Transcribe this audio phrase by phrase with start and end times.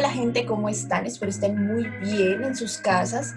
[0.00, 1.04] Hola gente, ¿cómo están?
[1.04, 3.34] Espero estén muy bien en sus casas.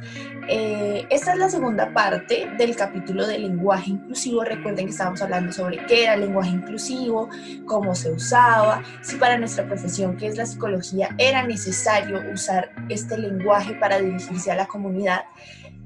[0.47, 4.45] Eh, esta es la segunda parte del capítulo de lenguaje inclusivo.
[4.45, 7.27] Recuerden que estábamos hablando sobre qué era el lenguaje inclusivo,
[7.65, 13.17] cómo se usaba, si para nuestra profesión, que es la psicología, era necesario usar este
[13.17, 15.23] lenguaje para dirigirse a la comunidad.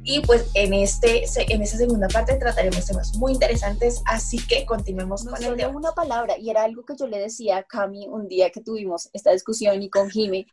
[0.04, 5.25] Y pues en, este, en esta segunda parte trataremos temas muy interesantes, así que continuemos
[5.25, 5.75] con el tema.
[5.75, 9.09] una palabra, y era algo que yo le decía a Cami un día que tuvimos
[9.12, 10.48] esta discusión y con Jimmy,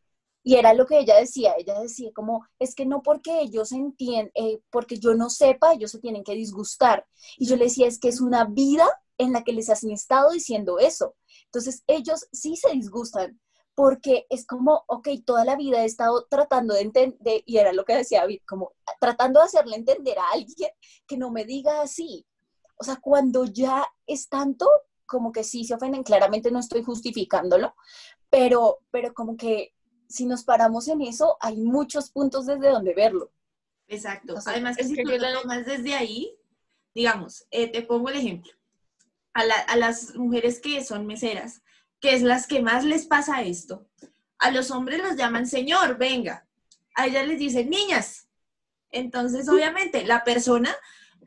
[0.47, 4.31] y era lo que ella decía, ella decía como, es que no porque ellos entienden,
[4.35, 7.07] eh, porque yo no sepa, ellos se tienen que disgustar.
[7.39, 8.87] Y yo le decía, es que es una vida
[9.17, 11.17] en la que les has estado diciendo eso.
[11.47, 13.41] Entonces ellos sí se disgustan,
[13.75, 17.87] porque es como, ok, toda la vida he estado tratando de entender, y era lo
[17.87, 20.71] que decía David, como tratando de hacerle entender a alguien
[21.07, 22.27] que no me diga así.
[22.77, 24.69] O sea, cuando ya es tanto,
[25.07, 27.75] como que sí se ofenden, claramente no estoy justificándolo,
[28.29, 29.74] pero, pero como que
[30.09, 33.33] si nos paramos en eso, hay muchos puntos desde donde verlo.
[33.89, 34.37] Exacto.
[34.47, 36.37] Además, que si tú lo tomas desde ahí,
[36.95, 38.53] digamos, eh, te pongo el ejemplo.
[39.35, 41.63] A, a las mujeres que son meseras,
[42.01, 43.87] que es las que más les pasa esto.
[44.39, 46.47] A los hombres los llaman señor, venga.
[46.95, 48.29] A ellas les dicen niñas.
[48.91, 50.75] Entonces, obviamente, la persona,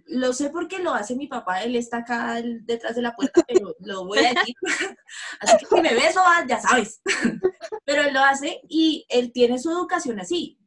[0.07, 3.75] lo sé porque lo hace mi papá, él está acá detrás de la puerta, pero
[3.79, 4.55] lo voy a decir.
[5.39, 6.15] Así que si me ves,
[6.47, 7.01] ya sabes.
[7.85, 10.59] Pero él lo hace y él tiene su educación así.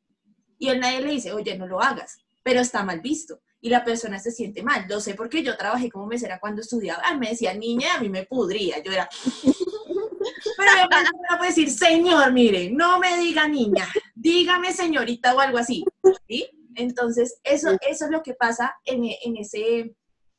[0.58, 3.84] Y él nadie le dice, oye, no lo hagas, pero está mal visto y la
[3.84, 4.86] persona se siente mal.
[4.88, 7.02] Lo sé porque yo trabajé como mesera cuando estudiaba.
[7.18, 8.82] me decía niña, a mí me pudría.
[8.82, 9.08] Yo era,
[10.56, 10.82] pero mi
[11.30, 15.84] no puede decir, señor, mire, no me diga niña, dígame señorita o algo así.
[16.26, 16.48] ¿sí?
[16.80, 19.04] Entonces, eso, eso es lo que pasa en,
[19.36, 19.94] ese,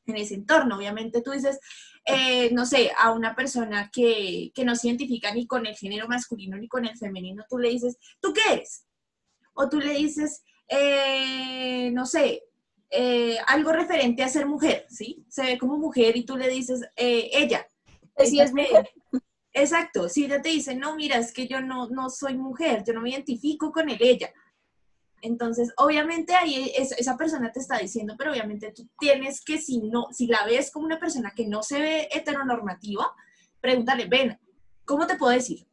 [0.05, 0.77] en ese entorno.
[0.77, 1.59] Obviamente tú dices,
[2.05, 6.57] eh, no sé, a una persona que, no se identifica ni con el género masculino
[6.57, 8.85] ni con el femenino, tú le dices, ¿tú qué eres?
[9.53, 12.43] O tú le dices, eh, no sé,
[12.89, 15.25] eh, algo referente a ser mujer, ¿sí?
[15.29, 17.67] Se ve como mujer y tú le dices, ella.
[18.17, 18.89] Sí, es mujer.
[19.53, 22.93] Exacto, si ella te dice, no, mira, es que yo no, no soy mujer, yo
[22.93, 24.31] no me identifico con el ella.
[25.21, 30.07] Entonces, obviamente ahí esa persona te está diciendo, pero obviamente tú tienes que, si no,
[30.11, 33.13] si la ves como una persona que no se ve heteronormativa,
[33.59, 34.39] pregúntale, ven,
[34.85, 35.67] ¿cómo te puedo decir?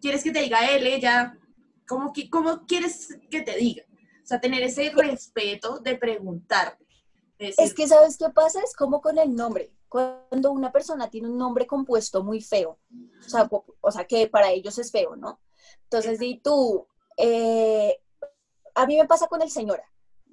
[0.00, 1.38] ¿Quieres que te diga él, ella?
[1.86, 3.84] ¿Cómo, cómo quieres que te diga?
[4.22, 6.78] O sea, tener ese respeto de preguntar.
[7.38, 8.60] es que, ¿sabes qué pasa?
[8.62, 12.78] Es como con el nombre cuando una persona tiene un nombre compuesto muy feo,
[13.82, 15.38] o sea, que para ellos es feo, ¿no?
[15.84, 16.86] Entonces, di tú,
[17.18, 18.00] eh,
[18.74, 19.84] a mí me pasa con el señora.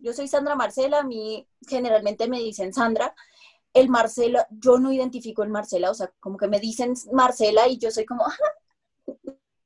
[0.02, 3.14] Yo soy Sandra Marcela, a mí generalmente me dicen Sandra.
[3.74, 7.78] El Marcela, yo no identifico el Marcela, o sea, como que me dicen Marcela y
[7.78, 8.26] yo soy como,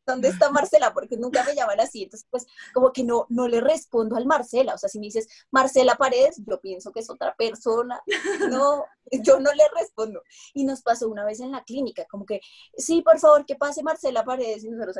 [0.06, 0.94] ¿dónde está Marcela?
[0.94, 2.04] Porque nunca me llaman así.
[2.04, 4.74] Entonces, pues, como que no, no le respondo al Marcela.
[4.76, 8.02] O sea, si me dices Marcela Paredes, yo pienso que es otra persona.
[8.50, 10.22] No, yo no le respondo.
[10.54, 12.42] Y nos pasó una vez en la clínica, como que,
[12.78, 14.64] sí, por favor, que pase Marcela Paredes.
[14.64, 14.98] Y nosotros.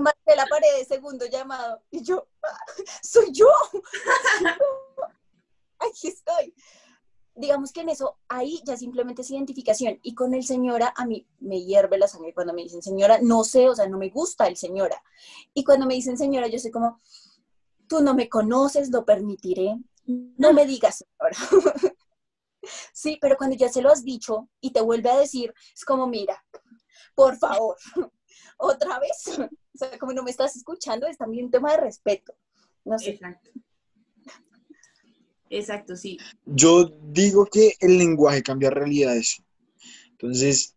[0.00, 1.82] Marcela Paredes, segundo llamado.
[1.90, 2.58] Y yo, ah,
[3.02, 3.48] soy yo.
[5.78, 6.54] Aquí estoy
[7.40, 9.98] digamos que en eso, ahí ya simplemente es identificación.
[10.02, 13.44] Y con el señora, a mí me hierve la sangre cuando me dicen señora, no
[13.44, 15.02] sé, o sea, no me gusta el señora.
[15.54, 17.00] Y cuando me dicen señora, yo sé como,
[17.88, 21.36] tú no me conoces, lo permitiré, no me digas señora.
[22.92, 26.06] sí, pero cuando ya se lo has dicho y te vuelve a decir, es como,
[26.06, 26.44] mira,
[27.14, 27.76] por favor,
[28.58, 29.38] otra vez.
[29.74, 32.34] o sea, como no me estás escuchando, es también un tema de respeto.
[32.84, 33.10] No sé.
[33.10, 33.50] Exacto.
[35.50, 36.16] Exacto, sí.
[36.46, 39.42] Yo digo que el lenguaje cambia realidades.
[40.12, 40.76] Entonces,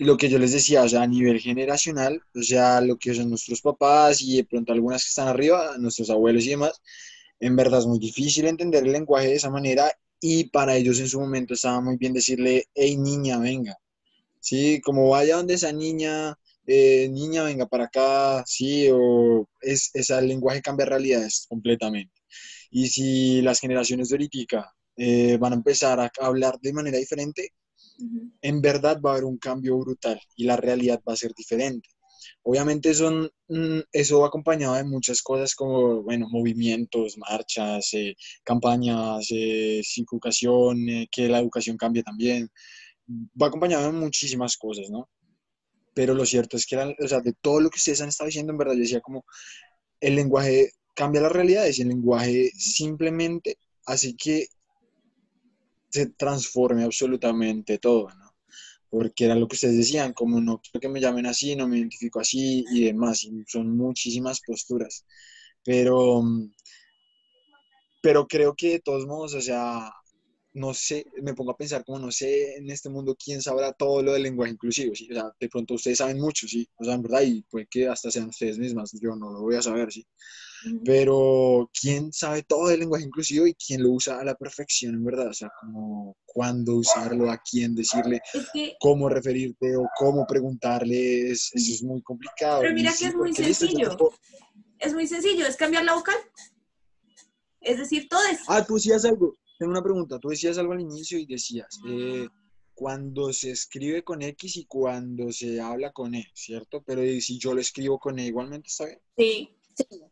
[0.00, 3.28] lo que yo les decía, o sea, a nivel generacional, o sea, lo que son
[3.30, 6.80] nuestros papás y de pronto algunas que están arriba, nuestros abuelos y demás,
[7.38, 11.08] en verdad es muy difícil entender el lenguaje de esa manera y para ellos en
[11.08, 13.76] su momento estaba muy bien decirle, hey niña, venga,
[14.40, 14.80] ¿sí?
[14.82, 20.62] Como vaya donde esa niña, eh, niña, venga para acá, sí, o es, ese lenguaje
[20.62, 22.14] cambia realidades completamente.
[22.70, 27.52] Y si las generaciones de ahorita eh, van a empezar a hablar de manera diferente,
[28.42, 31.88] en verdad va a haber un cambio brutal y la realidad va a ser diferente.
[32.42, 38.14] Obviamente son, mm, eso va acompañado de muchas cosas como, bueno, movimientos, marchas, eh,
[38.44, 42.48] campañas, eh, educación, eh, que la educación cambie también.
[43.40, 45.08] Va acompañado de muchísimas cosas, ¿no?
[46.00, 48.52] Pero lo cierto es que, o sea, de todo lo que ustedes han estado diciendo,
[48.52, 49.26] en verdad, yo decía como
[50.00, 54.46] el lenguaje cambia las realidades y el lenguaje simplemente hace que
[55.90, 58.34] se transforme absolutamente todo, ¿no?
[58.88, 61.76] porque era lo que ustedes decían, como no quiero que me llamen así, no me
[61.76, 65.04] identifico así y demás, y son muchísimas posturas,
[65.62, 66.22] pero,
[68.00, 69.92] pero creo que de todos modos, o sea,
[70.52, 74.02] no sé, me pongo a pensar como no sé en este mundo quién sabrá todo
[74.02, 75.08] lo del lenguaje inclusivo, ¿sí?
[75.10, 76.68] O sea, de pronto ustedes saben mucho, ¿sí?
[76.76, 79.56] O sea, en verdad, y puede que hasta sean ustedes mismas, yo no lo voy
[79.56, 80.04] a saber, ¿sí?
[80.84, 85.04] Pero quién sabe todo del lenguaje inclusivo y quién lo usa a la perfección, en
[85.04, 88.20] verdad, o sea, como cuándo usarlo, a quién decirle,
[88.78, 92.60] cómo referirte o cómo preguntarle, eso es muy complicado.
[92.60, 93.96] Pero mira que es muy sencillo.
[94.78, 96.16] Es muy sencillo, es cambiar la vocal.
[97.60, 98.40] Es decir, todo es.
[98.48, 99.36] Ah, tú decías algo.
[99.60, 100.18] Tengo una pregunta.
[100.18, 102.26] Tú decías algo al inicio y decías, eh,
[102.72, 106.82] cuando se escribe con X y cuando se habla con E, ¿cierto?
[106.82, 109.02] Pero si yo lo escribo con E, igualmente está bien.
[109.18, 110.02] Sí, sí.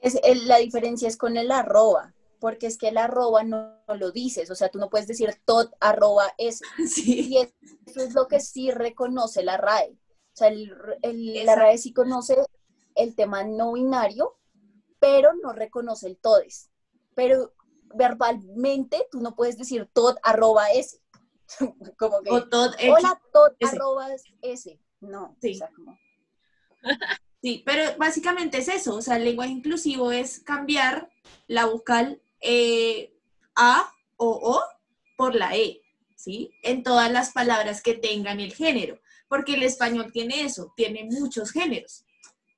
[0.00, 4.50] Es, la diferencia es con el arroba, porque es que el arroba no, lo dices,
[4.50, 6.62] o sea, tú no puedes decir tot arroba es.
[6.88, 7.34] Sí.
[7.34, 9.90] Y eso es lo que sí reconoce la RAE.
[9.90, 12.38] O sea, la RAE sí conoce
[12.94, 14.38] el tema no binario,
[14.98, 16.70] pero no reconoce el todes.
[17.14, 17.52] Pero
[17.94, 21.00] verbalmente tú no puedes decir tot arroba s.
[21.98, 24.08] como que, hola tot arroba
[24.42, 24.80] s.
[25.00, 25.58] No, sí.
[27.42, 28.96] sí, pero básicamente es eso.
[28.96, 31.10] O sea, el lenguaje inclusivo es cambiar
[31.46, 33.14] la vocal eh,
[33.54, 34.62] A o O
[35.16, 35.82] por la E,
[36.16, 36.50] ¿sí?
[36.62, 39.00] En todas las palabras que tengan el género.
[39.28, 42.04] Porque el español tiene eso, tiene muchos géneros.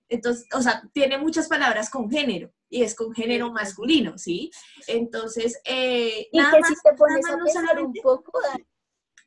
[0.08, 4.50] Entonces, o sea, tiene muchas palabras con género y es con género masculino, ¿sí?
[4.86, 8.32] Entonces, eh, y que si te pones a pensar un poco,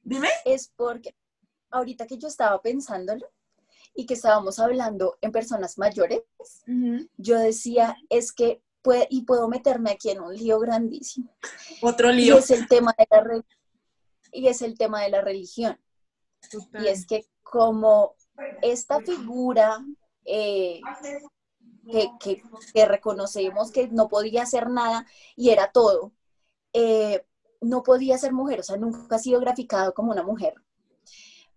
[0.03, 1.15] dime, es porque
[1.71, 3.27] ahorita que yo estaba pensándolo
[3.93, 6.21] y que estábamos hablando en personas mayores,
[7.17, 11.35] yo decía, es que puede, y puedo meterme aquí en un lío grandísimo.
[11.81, 12.35] Otro lío.
[12.35, 13.43] Y es el tema de la,
[14.31, 15.79] y es el tema de la religión.
[16.79, 18.15] Y es que como
[18.61, 19.83] esta figura
[20.25, 20.79] eh,
[22.19, 22.41] que,
[22.85, 25.05] reconocemos que no podía hacer nada
[25.35, 26.11] y era todo,
[26.73, 27.25] eh,
[27.59, 30.55] no podía ser mujer, o sea, nunca ha sido graficado como una mujer.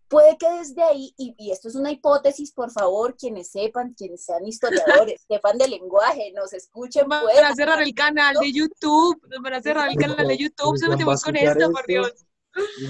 [0.09, 4.47] Puede que desde ahí, y, esto es una hipótesis, por favor, quienes sepan, quienes sean
[4.47, 7.09] historiadores, sepan de lenguaje, nos escuchen.
[7.09, 10.37] Nos van a cerrar el canal de YouTube, nos van a cerrar el canal de
[10.37, 12.13] YouTube, se metemos con esto, por Dios.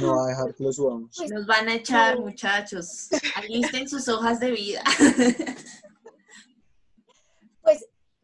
[0.01, 1.17] no va a dejar que lo subamos.
[1.17, 3.09] Pues, nos van a echar, muchachos.
[3.37, 4.83] Alisten sus hojas de vida.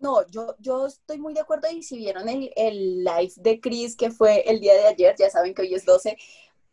[0.00, 3.94] No, yo, yo estoy muy de acuerdo y si vieron el, el live de Chris
[3.96, 6.16] que fue el día de ayer, ya saben que hoy es 12,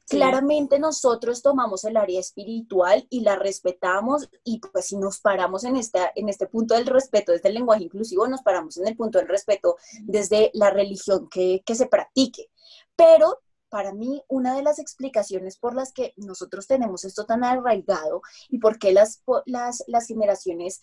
[0.10, 5.76] Claramente nosotros tomamos el área espiritual y la respetamos y pues si nos paramos en,
[5.76, 9.20] esta, en este punto del respeto desde el lenguaje inclusivo, nos paramos en el punto
[9.20, 12.50] del respeto desde la religión que, que se practique.
[12.96, 18.22] Pero para mí, una de las explicaciones por las que nosotros tenemos esto tan arraigado
[18.50, 20.82] y por qué las, las, las generaciones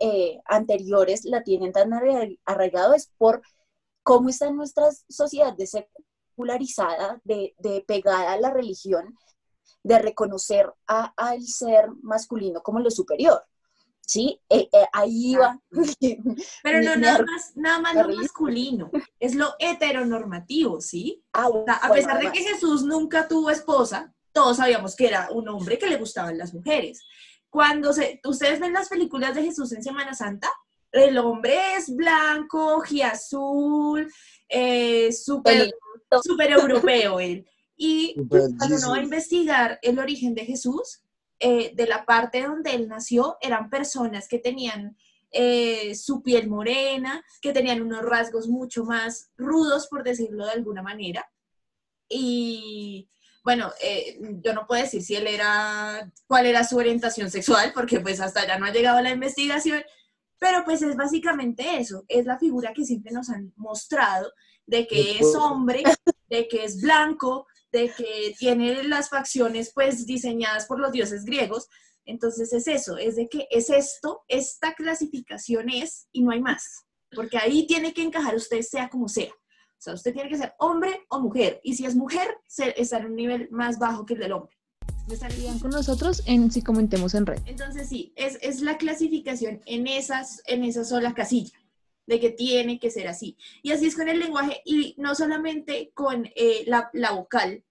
[0.00, 1.92] eh, anteriores la tienen tan
[2.44, 3.42] arraigado es por
[4.02, 9.16] cómo está nuestra sociedad de secularizada, de, de pegada a la religión,
[9.82, 13.42] de reconocer al ser masculino como lo superior.
[14.10, 14.40] ¿Sí?
[14.48, 15.60] Eh, eh, ahí iba.
[16.64, 18.90] Pero no nada más, nada más lo masculino,
[19.20, 21.22] es lo heteronormativo, ¿sí?
[21.32, 21.48] Ah,
[21.80, 25.86] a pesar de que Jesús nunca tuvo esposa, todos sabíamos que era un hombre que
[25.86, 27.04] le gustaban las mujeres.
[27.48, 30.50] Cuando se, ustedes ven las películas de Jesús en Semana Santa,
[30.90, 34.12] el hombre es blanco, azul,
[34.48, 35.72] eh, súper
[36.24, 37.46] super europeo él.
[37.76, 41.00] Y cuando uno va a investigar el origen de Jesús,
[41.40, 44.96] eh, de la parte donde él nació eran personas que tenían
[45.32, 50.82] eh, su piel morena, que tenían unos rasgos mucho más rudos, por decirlo de alguna
[50.82, 51.30] manera.
[52.08, 53.08] Y
[53.42, 58.00] bueno, eh, yo no puedo decir si él era, cuál era su orientación sexual, porque
[58.00, 59.82] pues hasta ya no ha llegado la investigación,
[60.38, 64.32] pero pues es básicamente eso, es la figura que siempre nos han mostrado
[64.66, 65.84] de que es hombre,
[66.28, 71.68] de que es blanco, de que tiene las facciones pues diseñadas por los dioses griegos.
[72.04, 76.86] Entonces es eso, es de que es esto, esta clasificación es y no hay más,
[77.14, 79.30] porque ahí tiene que encajar usted sea como sea.
[79.30, 82.36] O sea, usted tiene que ser hombre o mujer, y si es mujer,
[82.76, 84.56] está en un nivel más bajo que el del hombre.
[85.10, 87.40] estarían con nosotros en si comentemos en red.
[87.46, 91.59] Entonces sí, es, es la clasificación en, esas, en esa sola casilla
[92.10, 93.36] de que tiene que ser así.
[93.62, 97.62] Y así es con el lenguaje y no solamente con eh, la, la, vocal,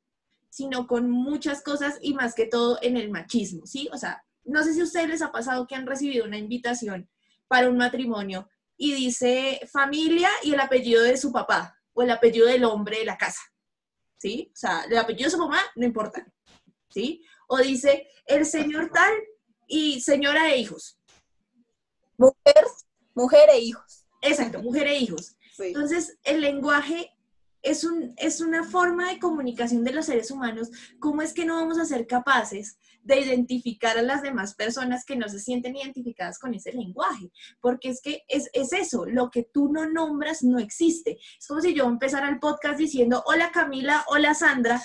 [0.50, 3.90] sino con muchas cosas y más que todo en el machismo, ¿sí?
[3.92, 7.10] O sea, no sé si a ustedes les ha pasado que han recibido una invitación
[7.50, 12.48] para un matrimonio y dice familia y el apellido de su papá o el apellido
[12.48, 13.42] del hombre de la casa,
[14.18, 14.50] ¿sí?
[14.54, 16.26] O sea, el apellido de su mamá no importa,
[16.90, 17.22] ¿sí?
[17.50, 19.12] o dice el señor tal
[19.68, 20.98] y señora e hijos.
[22.16, 22.66] Mujer,
[23.16, 23.99] mujer e hijos.
[24.22, 25.36] Exacto, mujer e hijos.
[25.58, 27.12] Entonces, el lenguaje
[27.62, 30.70] es, un, es una forma de comunicación de los seres humanos.
[31.00, 35.16] ¿Cómo es que no vamos a ser capaces de identificar a las demás personas que
[35.16, 37.32] no se sienten identificadas con ese lenguaje?
[37.60, 41.18] Porque es que es, es eso, lo que tú no nombras no existe.
[41.38, 44.82] Es como si yo empezara el podcast diciendo, hola Camila, hola Sandra.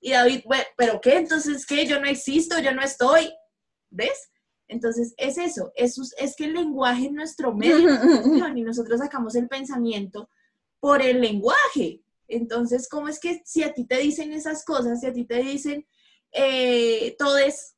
[0.00, 0.42] Y David,
[0.76, 1.18] ¿pero qué?
[1.18, 1.86] Entonces, ¿qué?
[1.86, 3.32] Yo no existo, yo no estoy.
[3.90, 4.31] ¿Ves?
[4.72, 7.88] Entonces, es eso, es, es que el lenguaje es nuestro medio
[8.54, 10.28] y nosotros sacamos el pensamiento
[10.80, 12.02] por el lenguaje.
[12.26, 15.42] Entonces, ¿cómo es que si a ti te dicen esas cosas, si a ti te
[15.42, 15.86] dicen
[16.32, 17.76] eh, todo es,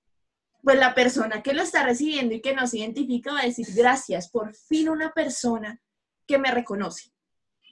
[0.63, 4.31] pues la persona que lo está recibiendo y que nos identifica va a decir, gracias,
[4.31, 5.81] por fin una persona
[6.27, 7.13] que me reconoce.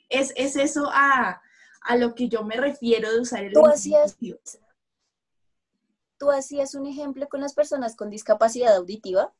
[0.08, 1.40] Es, eso a,
[1.96, 3.90] lo que yo me refiero de usar el lenguaje
[6.22, 9.34] tú hacías un ejemplo con las personas con discapacidad auditiva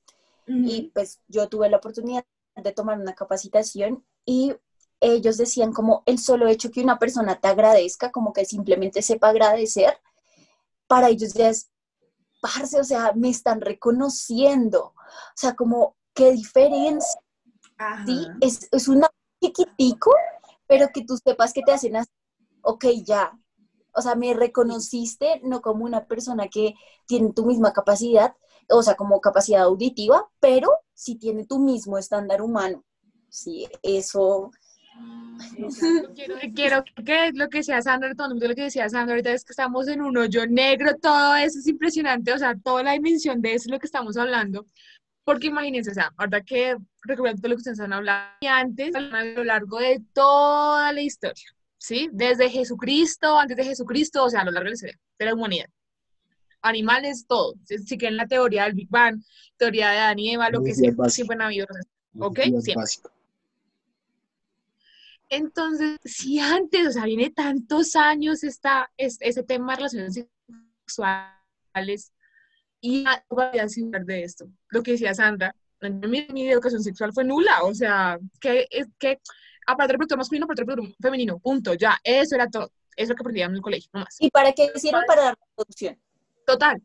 [0.49, 2.25] y pues yo tuve la oportunidad
[2.57, 4.57] de tomar una capacitación y
[4.99, 9.29] ellos decían como el solo hecho que una persona te agradezca, como que simplemente sepa
[9.29, 9.97] agradecer,
[10.89, 11.71] para ellos ya es,
[12.41, 17.21] parce, o sea, me están reconociendo, o sea, como qué diferencia,
[18.05, 18.27] ¿sí?
[18.41, 19.09] Es, es una
[19.41, 20.13] chiquitico,
[20.67, 22.11] pero que tú sepas que te hacen así,
[22.63, 23.39] ok, ya,
[23.95, 26.75] o sea, me reconociste no como una persona que
[27.07, 28.35] tiene tu misma capacidad,
[28.69, 32.85] o sea, como capacidad auditiva, pero sí tiene tu mismo estándar humano.
[33.29, 34.51] Sí, eso...
[36.15, 39.53] Quiero, quiero que lo que decía Sandra, todo lo que decía Sandra ahorita es que
[39.53, 43.55] estamos en un hoyo negro, todo eso es impresionante, o sea, toda la dimensión de
[43.55, 44.67] eso es lo que estamos hablando,
[45.25, 49.01] porque imagínense, o sea, ahorita que recuerdo todo lo que ustedes han hablado antes, a
[49.01, 51.47] lo largo de toda la historia,
[51.83, 52.09] ¿sí?
[52.13, 55.67] Desde Jesucristo, antes de Jesucristo, o sea, a lo largo de la humanidad.
[56.61, 57.55] Animales, todo.
[57.65, 59.21] Si que en la teoría del Big Bang,
[59.57, 61.67] teoría de Adán y Eva, lo que sea, siempre han habido.
[62.21, 62.39] ¿Ok?
[62.61, 62.85] Siempre.
[65.29, 70.27] Entonces, si antes, o sea, viene tantos años esta, ese tema de relaciones
[70.87, 72.13] sexuales
[72.81, 74.47] y hablar de esto.
[74.69, 78.69] Lo que decía Sandra, mi, mi educación sexual fue nula, o sea, que,
[79.01, 79.21] que
[79.67, 83.09] aparte del productor masculino, aparte del productor femenino, punto, ya, eso era todo, eso es
[83.09, 84.17] lo que aprendíamos en el colegio, no más.
[84.21, 85.99] ¿Y para qué hicieron para la reproducción?
[86.47, 86.83] Total.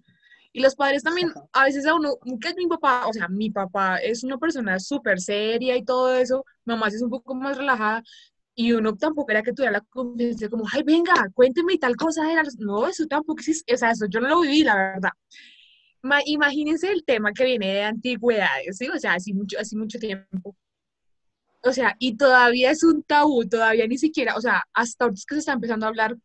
[0.54, 3.52] Y los padres también, a veces a uno, que es mi papá, o sea, mi
[3.52, 8.04] papá es una persona súper seria y todo eso, mamá es un poco más relajada,
[8.60, 12.32] y uno tampoco era que tuviera la confianza como, ay, venga, cuénteme y tal cosa
[12.32, 12.42] era.
[12.58, 15.12] No, eso tampoco existe, o sea, eso yo no lo viví, la verdad.
[16.26, 18.88] imagínense el tema que viene de antigüedades, ¿sí?
[18.90, 20.56] O sea, así mucho, así mucho tiempo
[21.68, 25.26] o sea, y todavía es un tabú, todavía ni siquiera, o sea, hasta ahorita es
[25.26, 26.16] que se está empezando a hablar,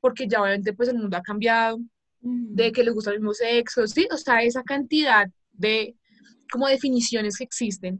[0.00, 1.78] porque ya obviamente pues el mundo ha cambiado,
[2.22, 4.06] de que les gusta el mismo sexo, ¿sí?
[4.12, 5.96] O sea, esa cantidad de
[6.50, 7.98] como definiciones que existen.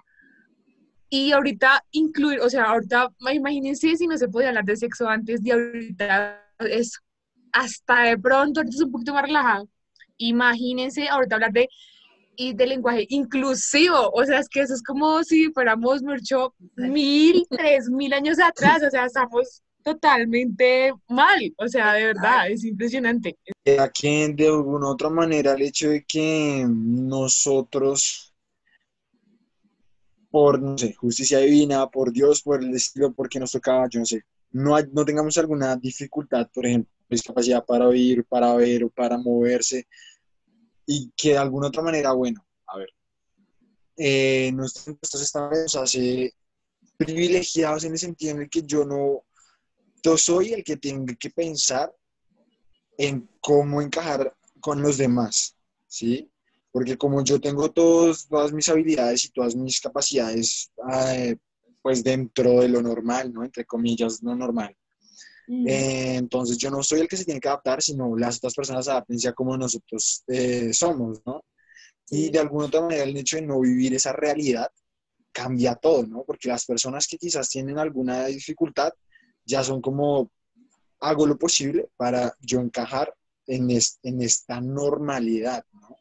[1.11, 5.43] Y ahorita incluir, o sea, ahorita imagínense si no se podía hablar de sexo antes
[5.43, 6.99] de ahorita es
[7.53, 9.69] hasta de pronto, ahorita es un poquito más relajado.
[10.19, 11.69] Imagínense ahorita hablar de
[12.37, 14.11] y de lenguaje inclusivo.
[14.13, 18.83] O sea, es que eso es como si fuéramos mucho mil, tres mil años atrás.
[18.87, 21.55] O sea, estamos totalmente mal.
[21.59, 23.37] O sea, de verdad, es impresionante.
[23.79, 28.35] Aquí, de alguna otra manera, el hecho de que nosotros,
[30.31, 34.07] por, no sé, justicia divina, por Dios, por el estilo, porque nos tocaba, yo no
[34.07, 34.23] sé,
[34.53, 39.87] no, no tengamos alguna dificultad, por ejemplo, discapacidad para oír, para ver o para moverse,
[40.87, 42.89] y que de alguna otra manera, bueno, a ver,
[43.97, 46.35] eh, nuestros impuestos hace
[46.97, 49.25] privilegiados en el sentido en el que yo no,
[50.03, 51.95] yo soy el que tengo que pensar
[52.99, 56.31] en cómo encajar con los demás, ¿sí?
[56.71, 60.71] Porque como yo tengo todos, todas mis habilidades y todas mis capacidades,
[61.07, 61.37] eh,
[61.83, 63.45] pues dentro de lo normal, ¿no?
[63.45, 64.75] Entre comillas, no normal.
[65.49, 68.89] Eh, entonces yo no soy el que se tiene que adaptar, sino las otras personas
[68.89, 71.45] adapten ya como nosotros eh, somos, ¿no?
[72.11, 74.71] Y de alguna otra manera el hecho de no vivir esa realidad
[75.33, 76.25] cambia todo, ¿no?
[76.25, 78.93] Porque las personas que quizás tienen alguna dificultad
[79.45, 80.31] ya son como,
[81.01, 83.13] hago lo posible para yo encajar
[83.47, 85.97] en, en esta normalidad, ¿no?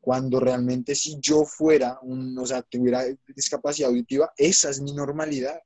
[0.00, 5.58] Cuando realmente si yo fuera, un, o sea, tuviera discapacidad auditiva, esa es mi normalidad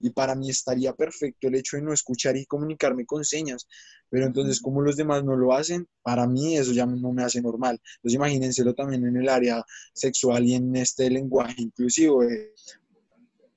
[0.00, 3.66] y para mí estaría perfecto el hecho de no escuchar y comunicarme con señas.
[4.08, 7.40] Pero entonces, como los demás no lo hacen, para mí eso ya no me hace
[7.42, 7.80] normal.
[7.96, 12.22] Entonces, imagínenselo también en el área sexual y en este lenguaje inclusivo.
[12.22, 12.52] Eh,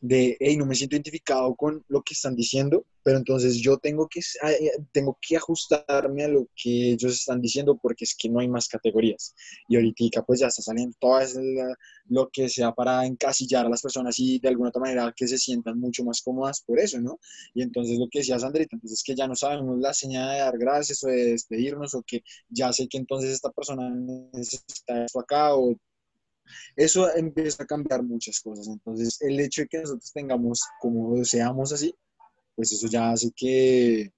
[0.07, 4.07] de, hey, no me siento identificado con lo que están diciendo, pero entonces yo tengo
[4.07, 8.39] que, eh, tengo que ajustarme a lo que ellos están diciendo porque es que no
[8.39, 9.33] hay más categorías.
[9.67, 11.19] Y ahorita pues ya está saliendo todo
[12.09, 15.37] lo que sea para encasillar a las personas y de alguna otra manera que se
[15.37, 17.19] sientan mucho más cómodas por eso, ¿no?
[17.53, 20.57] Y entonces lo que decía Sandrita, entonces que ya no sabemos la señal de dar
[20.57, 25.55] gracias o de despedirnos o que ya sé que entonces esta persona necesita esto acá
[25.55, 25.77] o
[26.75, 28.68] eso empieza a cambiar muchas cosas.
[28.68, 31.96] Entonces, el hecho de que nosotros tengamos, como seamos así,
[32.56, 34.12] pues eso ya hace que,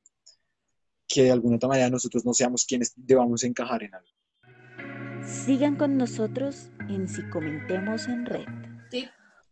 [1.08, 4.10] que de alguna otra manera nosotros no seamos quienes debamos encajar en algo.
[5.26, 8.48] Sigan con nosotros en Si Comentemos en Red.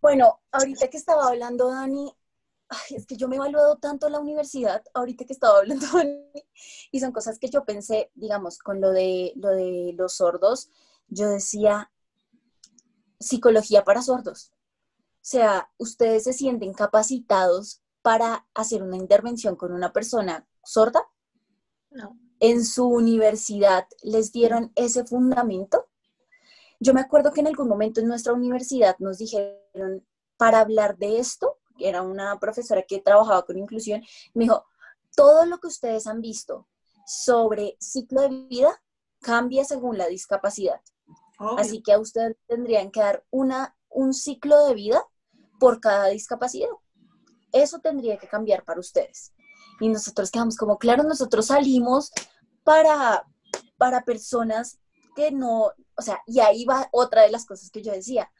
[0.01, 2.15] Bueno, ahorita que estaba hablando Dani,
[2.91, 6.31] es que yo me he evaluado tanto en la universidad, ahorita que estaba hablando Dani,
[6.91, 10.69] y son cosas que yo pensé, digamos, con lo de, lo de los sordos,
[11.07, 11.91] yo decía,
[13.19, 14.51] psicología para sordos.
[14.91, 21.05] O sea, ustedes se sienten capacitados para hacer una intervención con una persona sorda.
[21.89, 22.17] No.
[22.39, 25.87] En su universidad les dieron ese fundamento.
[26.79, 30.05] Yo me acuerdo que en algún momento en nuestra universidad nos dijeron,
[30.37, 34.01] para hablar de esto, era una profesora que trabajaba con inclusión,
[34.33, 34.63] me dijo,
[35.15, 36.67] todo lo que ustedes han visto
[37.05, 38.81] sobre ciclo de vida
[39.19, 40.81] cambia según la discapacidad.
[41.37, 45.03] Así que a ustedes tendrían que dar una, un ciclo de vida
[45.59, 46.69] por cada discapacidad.
[47.51, 49.33] Eso tendría que cambiar para ustedes.
[49.79, 52.11] Y nosotros quedamos como, claro, nosotros salimos
[52.63, 53.25] para,
[53.77, 54.79] para personas
[55.15, 58.31] que no, o sea, y ahí va otra de las cosas que yo decía.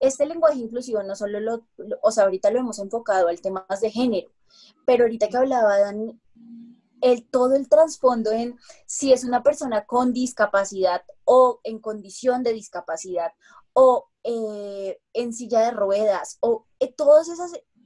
[0.00, 1.66] Este lenguaje inclusivo no solo lo,
[2.02, 4.30] o sea, ahorita lo hemos enfocado al tema de género,
[4.84, 6.20] pero ahorita que hablaba Dani,
[7.06, 12.52] el, todo el trasfondo en si es una persona con discapacidad o en condición de
[12.52, 13.32] discapacidad
[13.72, 17.28] o eh, en silla de ruedas o eh, todas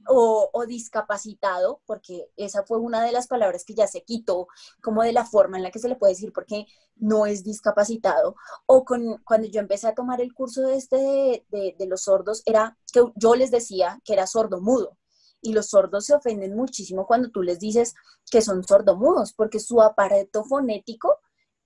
[0.07, 4.47] o, discapacitado, porque esa fue una de las palabras que ya se quitó,
[4.81, 8.35] como de la forma en la que se le puede decir porque no es discapacitado,
[8.65, 12.41] o con, cuando yo empecé a tomar el curso de, este de, de los sordos,
[12.45, 14.97] era que yo les decía que era sordo mudo,
[15.41, 17.95] y los sordos se ofenden muchísimo cuando tú les dices
[18.29, 21.19] que son sordomudos, porque su aparato fonético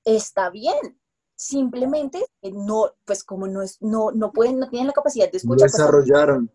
[0.03, 0.99] está bien.
[1.35, 5.69] Simplemente no, pues como no es, no, no pueden, no tienen la capacidad de escuchar.
[5.69, 6.49] Desarrollaron.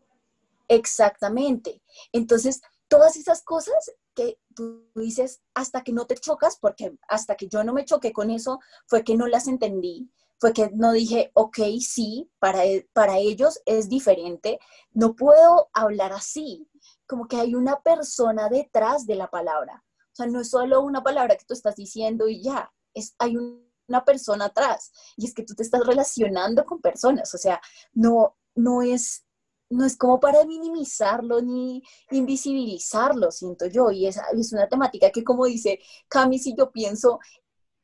[0.68, 1.82] exactamente.
[2.12, 7.48] Entonces, todas esas cosas que tú dices hasta que no te chocas, porque hasta que
[7.48, 11.30] yo no me choqué con eso, fue que no las entendí, fue que no dije,
[11.34, 14.58] ok, sí, para, e, para ellos es diferente,
[14.92, 16.66] no puedo hablar así,
[17.10, 19.84] como que hay una persona detrás de la palabra.
[20.12, 23.36] O sea, no es solo una palabra que tú estás diciendo y ya, es, hay
[23.36, 24.92] una persona atrás.
[25.16, 27.34] Y es que tú te estás relacionando con personas.
[27.34, 27.60] O sea,
[27.92, 29.24] no, no es
[29.70, 35.22] no es como para minimizarlo ni invisibilizarlo, siento yo, y es, es una temática que
[35.22, 37.20] como dice Cami, si yo pienso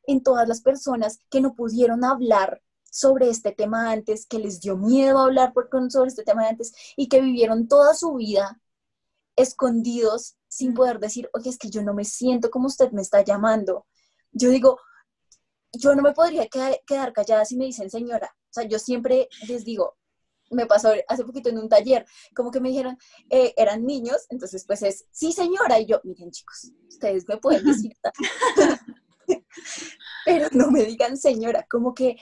[0.03, 4.75] en todas las personas que no pudieron hablar sobre este tema antes, que les dio
[4.75, 8.61] miedo hablar por, sobre este tema antes y que vivieron toda su vida
[9.37, 13.23] escondidos sin poder decir, oye, es que yo no me siento como usted me está
[13.23, 13.85] llamando.
[14.31, 14.79] Yo digo,
[15.71, 18.35] yo no me podría quedar, callada si me dicen señora.
[18.35, 19.95] O sea, yo siempre les digo,
[20.49, 22.97] me pasó hace poquito en un taller, como que me dijeron,
[23.29, 27.65] eh, eran niños, entonces pues es, sí señora, y yo, miren chicos, ustedes me pueden
[27.65, 27.93] decir,
[30.25, 32.15] pero no me digan señora, como que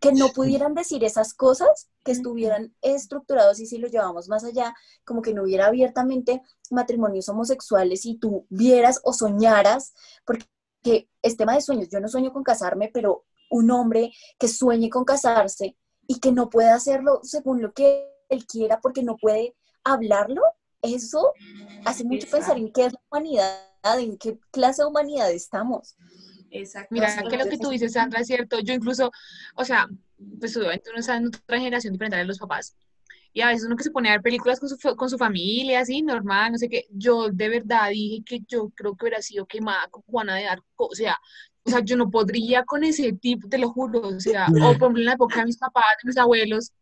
[0.00, 4.74] que no pudieran decir esas cosas, que estuvieran estructurados y si lo llevamos más allá,
[5.04, 10.46] como que no hubiera abiertamente matrimonios homosexuales y tú vieras o soñaras, porque
[11.22, 15.04] es tema de sueños, yo no sueño con casarme, pero un hombre que sueñe con
[15.04, 20.42] casarse y que no pueda hacerlo según lo que él quiera porque no puede hablarlo,
[20.82, 21.32] eso
[21.84, 25.96] hace mucho pensar en qué es la humanidad, en qué clase de humanidad estamos.
[26.50, 26.88] Exacto.
[26.90, 28.60] Mira, que lo que tú dices, Sandra, es cierto.
[28.60, 29.10] Yo incluso,
[29.54, 29.88] o sea,
[30.38, 32.76] pues obviamente uno está en otra generación diferente a los papás.
[33.32, 35.80] Y a veces uno que se pone a ver películas con su, con su familia,
[35.80, 36.86] así, normal, no sé qué.
[36.90, 40.86] Yo de verdad dije que yo creo que hubiera sido quemada con Juana de Arco.
[40.86, 41.18] O sea,
[41.64, 44.00] o sea, yo no podría con ese tipo, te lo juro.
[44.00, 46.72] O sea, o por ejemplo en la época de mis papás, de mis abuelos,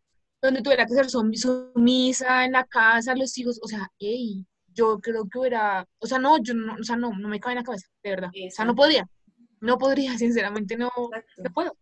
[0.40, 3.58] donde tuviera que ser sumisa en la casa, los hijos.
[3.62, 7.10] O sea, hey, yo creo que hubiera, o sea, no, yo no, o sea, no,
[7.18, 8.30] no me cabe en la cabeza, de verdad.
[8.30, 9.08] O sea, no podría
[9.60, 11.76] no podría, sinceramente no, no puedo.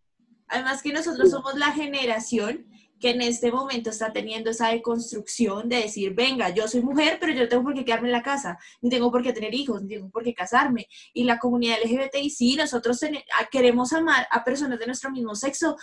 [0.49, 2.67] Además que nosotros somos la generación
[3.01, 7.35] que en este momento está teniendo esa deconstrucción de decir, venga, yo soy mujer, pero
[7.35, 9.83] yo no tengo por qué quedarme en la casa, ni tengo por qué tener hijos,
[9.83, 10.87] ni tengo por qué casarme.
[11.13, 13.01] Y la comunidad LGBTI, sí, nosotros
[13.51, 15.77] queremos amar a personas de nuestro mismo sexo,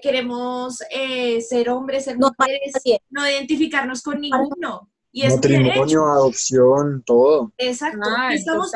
[0.00, 2.74] queremos eh, ser hombres, ser mujeres,
[3.10, 4.88] no identificarnos con ninguno.
[5.10, 7.52] Y es Matrimonio, adopción, todo.
[7.56, 8.08] Exacto.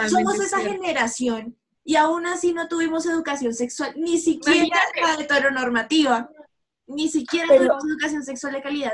[0.09, 6.31] somos esa generación y aún así no tuvimos educación sexual, ni siquiera la heteronormativa,
[6.87, 8.92] ni siquiera tuvimos educación sexual de calidad.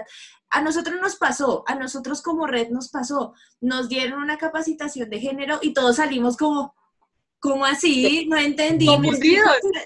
[0.50, 5.20] A nosotros nos pasó, a nosotros como red nos pasó, nos dieron una capacitación de
[5.20, 6.74] género y todos salimos como,
[7.40, 8.26] ¿Cómo así?
[8.28, 8.88] No entendí.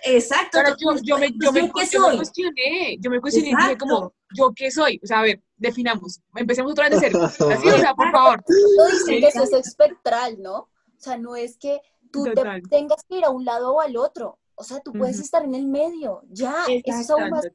[0.04, 0.58] Exacto.
[0.78, 4.98] yo, yo, me, yo, me, cuestioné, yo me cuestioné y dije como, ¿yo qué soy?
[5.02, 7.24] O sea, a ver, definamos, empecemos otra vez de cero.
[7.52, 8.42] Así, o sea, por favor.
[8.46, 8.54] Tú
[8.90, 10.54] dices que eso es espectral, ¿no?
[10.56, 11.80] O sea, no es que
[12.12, 12.24] tú
[12.70, 14.38] tengas que ir a un lado o al otro.
[14.54, 17.48] O sea, tú puedes estar en el medio, ya, eso es más,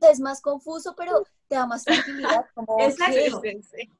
[0.00, 2.46] es más confuso, pero te da más tranquilidad.
[2.54, 3.42] Como, Exacto.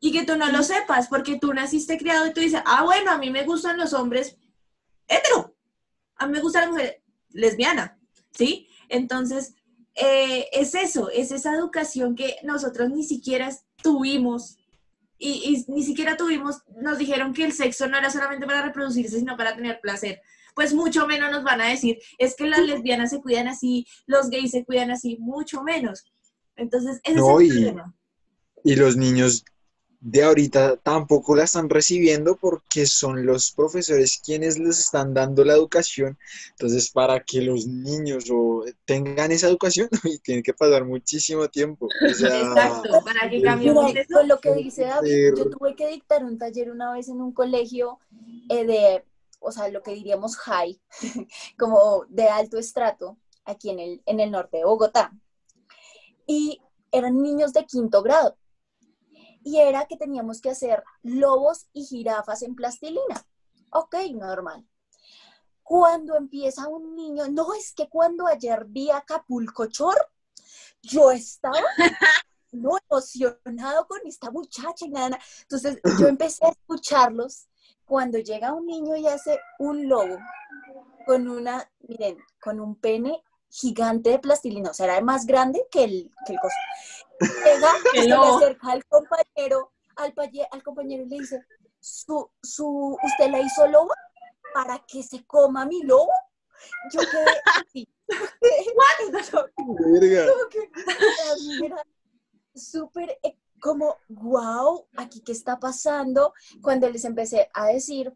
[0.01, 3.11] Y que tú no lo sepas, porque tú naciste criado y tú dices, ah, bueno,
[3.11, 4.39] a mí me gustan los hombres
[5.09, 5.55] hetero,
[6.17, 7.99] a mí me gusta la mujer lesbiana,
[8.31, 8.69] ¿sí?
[8.89, 9.55] Entonces,
[9.95, 13.51] eh, es eso, es esa educación que nosotros ni siquiera
[13.83, 14.57] tuvimos
[15.19, 19.37] y, ni siquiera tuvimos, nos dijeron que el sexo no era solamente para reproducirse, sino
[19.37, 20.21] para tener placer.
[20.55, 24.31] Pues mucho menos nos van a decir, es que las lesbianas se cuidan así, los
[24.31, 26.05] gays se cuidan así, mucho menos.
[26.57, 27.95] Entonces, ese es el problema.
[28.63, 29.45] Y los niños
[30.05, 35.55] de ahorita tampoco la están recibiendo porque son los profesores quienes les están dando la
[35.55, 36.19] educación.
[36.51, 39.89] Entonces, para que los niños o tengan esa educación,
[40.23, 41.89] tienen que pasar muchísimo tiempo.
[42.03, 46.71] Exacto, para que cambiemos Con lo que dice David, yo tuve que dictar un taller
[46.71, 47.99] una vez en un colegio
[48.51, 49.05] eh, de,
[49.41, 50.79] o sea, lo que diríamos high,
[51.59, 55.15] como de alto estrato, aquí en el, en el norte de Bogotá.
[56.27, 56.61] Y
[56.93, 58.37] eran niños de quinto grado
[59.45, 63.27] y era que teníamos que hacer lobos y jirafas en plastilina.
[63.71, 64.67] Ok, normal.
[65.63, 69.97] Cuando empieza un niño, no es que cuando ayer vi a Acapulco Chor,
[70.83, 71.57] yo estaba
[72.53, 77.49] no emocionado con esta muchacha y nada, Entonces yo empecé a escucharlos
[77.85, 80.19] cuando llega un niño y hace un lobo
[81.07, 85.85] con una, miren, con un pene gigante de plastilina, o sea, era más grande que
[85.85, 86.57] el, que el coso.
[87.21, 87.21] Llega,
[87.95, 90.15] se le acerca al compañero, al,
[90.51, 91.45] al compañero y le dice,
[91.81, 93.93] su, su, ¿usted la hizo lobo
[94.53, 96.11] para que se coma mi lobo?
[96.93, 97.89] Yo quedé así.
[102.55, 106.33] Súper eh, como, wow, aquí qué está pasando.
[106.63, 108.15] Cuando les empecé a decir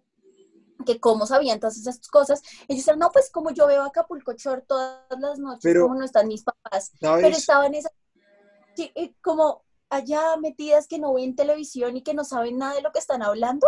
[0.86, 4.66] que cómo sabían todas esas cosas, ellos decían, no, pues como yo veo Acapulco Short
[4.66, 7.92] todas las noches, como no están mis papás, pero estaban esas
[9.22, 12.98] como allá metidas que no ven televisión y que no saben nada de lo que
[12.98, 13.66] están hablando.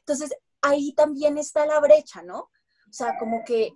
[0.00, 2.38] Entonces, ahí también está la brecha, ¿no?
[2.38, 3.72] O sea, como que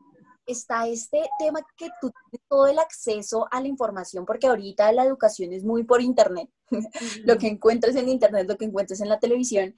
[0.46, 5.04] está este tema que tú tienes todo el acceso a la información, porque ahorita la
[5.04, 6.50] educación es muy por internet.
[7.24, 9.74] lo que encuentres en internet, lo que encuentres en la televisión,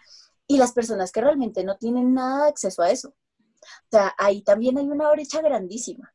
[0.49, 3.09] y las personas que realmente no tienen nada de acceso a eso.
[3.09, 6.15] O sea, ahí también hay una brecha grandísima.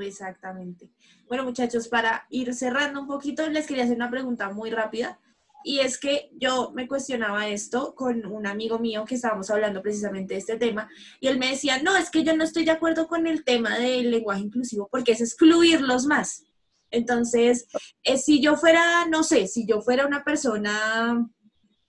[0.00, 0.90] Exactamente.
[1.28, 5.18] Bueno, muchachos, para ir cerrando un poquito, les quería hacer una pregunta muy rápida.
[5.62, 10.34] Y es que yo me cuestionaba esto con un amigo mío que estábamos hablando precisamente
[10.34, 10.88] de este tema,
[11.20, 13.78] y él me decía, no, es que yo no estoy de acuerdo con el tema
[13.78, 16.44] del lenguaje inclusivo porque es excluirlos más.
[16.90, 17.66] Entonces,
[18.02, 21.28] eh, si yo fuera, no sé, si yo fuera una persona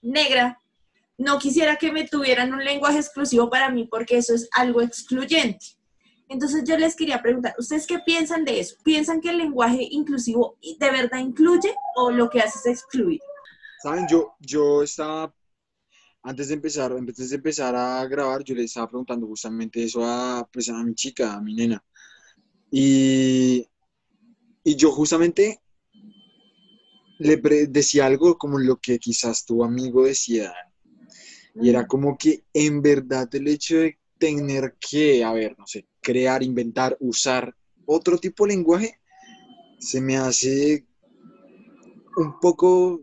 [0.02, 0.60] negra,
[1.18, 5.66] no quisiera que me tuvieran un lenguaje exclusivo para mí porque eso es algo excluyente.
[6.32, 8.78] Entonces yo les quería preguntar, ¿ustedes qué piensan de eso?
[8.86, 13.20] ¿Piensan que el lenguaje inclusivo de verdad incluye o lo que hace es excluir?
[13.84, 15.36] Saben, yo, yo estaba,
[16.24, 20.48] antes de empezar, antes de empezar a grabar, yo le estaba preguntando justamente eso a,
[20.54, 21.84] pues, a mi chica, a mi nena.
[22.72, 23.68] Y,
[24.64, 25.60] y yo justamente
[27.20, 27.36] le
[27.68, 30.54] decía algo como lo que quizás tu amigo decía.
[31.56, 35.86] Y era como que en verdad el hecho de tener que, a ver, no sé,
[36.02, 39.00] crear, inventar, usar otro tipo de lenguaje,
[39.80, 40.86] se me hace
[42.18, 43.02] un poco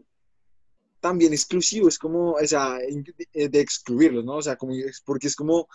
[1.01, 2.79] también exclusivo, es como, o sea,
[3.33, 4.37] eh, de excluirlos, ¿no?
[4.37, 5.69] O sea, como, porque es como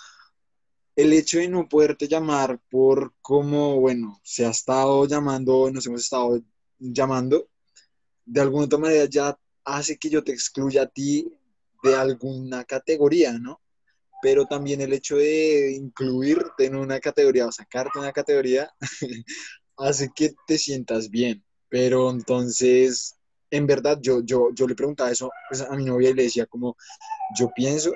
[0.95, 6.01] el hecho de no poderte llamar por cómo, bueno, se ha estado llamando, nos hemos
[6.01, 6.41] estado
[6.77, 7.47] llamando,
[8.25, 11.31] de alguna otra manera ya hace que yo te excluya a ti
[11.81, 13.59] de alguna categoría, ¿no?
[14.23, 18.73] Pero también el hecho de incluirte en una categoría o sacarte una categoría
[19.77, 21.43] hace que te sientas bien.
[21.67, 23.17] Pero entonces,
[23.51, 26.45] en verdad, yo, yo, yo le preguntaba eso pues, a mi novia y le decía
[26.45, 26.77] como,
[27.37, 27.91] yo pienso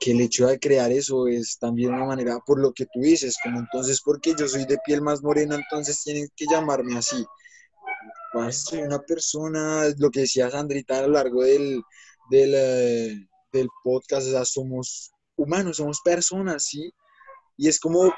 [0.00, 3.36] que el hecho de crear eso es también una manera, por lo que tú dices,
[3.42, 7.26] como entonces, porque yo soy de piel más morena, entonces tienen que llamarme así.
[8.50, 11.82] Soy una persona, lo que decía Sandrita a lo largo del,
[12.30, 16.92] del, eh, del podcast, o somos humanos, somos personas, ¿sí?
[17.56, 18.12] Y es como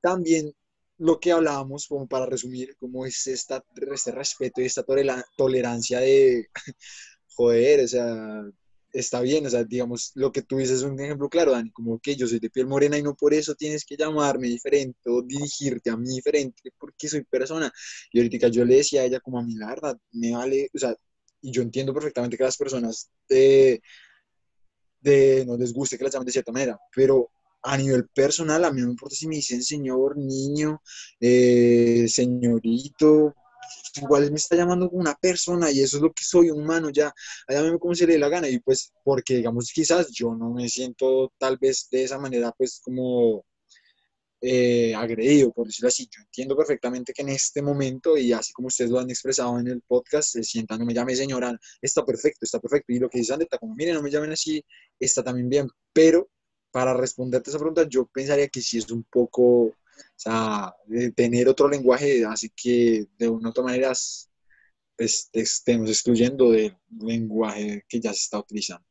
[0.00, 0.52] también
[0.98, 4.84] lo que hablábamos, como para resumir, como es esta, este respeto y esta
[5.36, 6.48] tolerancia de,
[7.36, 8.42] joder, o sea,
[8.92, 11.98] está bien, o sea, digamos, lo que tú dices es un ejemplo claro, Dani, como
[12.00, 15.22] que yo soy de piel morena y no por eso tienes que llamarme diferente o
[15.22, 17.72] dirigirte a mí diferente porque soy persona.
[18.12, 20.78] Y ahorita yo le decía a ella como a mí, la verdad, me vale, o
[20.78, 20.94] sea,
[21.40, 23.80] y yo entiendo perfectamente que las personas de,
[25.00, 27.30] de no les guste que las llamen de cierta manera, pero
[27.62, 30.80] a nivel personal, a mí no me importa si me dicen señor, niño,
[31.20, 33.34] eh, señorito,
[33.96, 36.90] igual me está llamando como una persona y eso es lo que soy, un humano,
[36.90, 37.12] ya,
[37.48, 40.68] llámeme como se le dé la gana y pues porque digamos quizás yo no me
[40.68, 43.44] siento tal vez de esa manera pues como
[44.40, 46.08] eh, agredido, por decirlo así.
[46.10, 49.68] Yo entiendo perfectamente que en este momento, y así como ustedes lo han expresado en
[49.68, 52.92] el podcast, se sientan, no me llame señora, está perfecto, está perfecto.
[52.92, 54.64] Y lo que dice Andeta, como miren, no me llamen así,
[54.98, 55.68] está también bien.
[55.92, 56.30] Pero
[56.70, 59.74] para responderte esa pregunta, yo pensaría que sí es un poco, o
[60.14, 60.72] sea,
[61.16, 63.92] tener otro lenguaje, así que de una u otra manera
[64.96, 68.84] pues, estemos excluyendo del lenguaje que ya se está utilizando.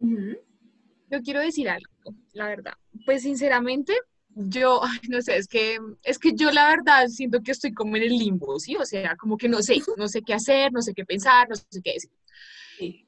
[0.00, 1.90] Yo quiero decir algo,
[2.32, 2.74] la verdad.
[3.06, 3.94] Pues sinceramente,
[4.38, 8.04] yo, no sé, es que, es que yo la verdad siento que estoy como en
[8.04, 8.76] el limbo, ¿sí?
[8.76, 11.56] O sea, como que no sé, no sé qué hacer, no sé qué pensar, no
[11.56, 12.10] sé qué decir.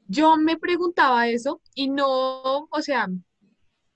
[0.08, 3.06] Yo me preguntaba eso y no, o sea,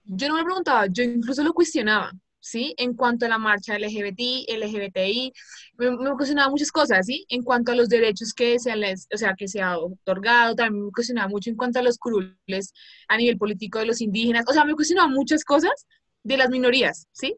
[0.05, 2.73] yo no me preguntaba, yo incluso lo cuestionaba, ¿sí?
[2.77, 5.33] En cuanto a la marcha LGBT, LGBTI,
[5.79, 7.25] me, me cuestionaba muchas cosas, ¿sí?
[7.29, 10.85] En cuanto a los derechos que se, les, o sea, que se ha otorgado, también
[10.87, 12.73] me cuestionaba mucho en cuanto a los curules
[13.09, 15.87] a nivel político de los indígenas, o sea, me cuestionaba muchas cosas
[16.24, 17.37] de las minorías, ¿sí?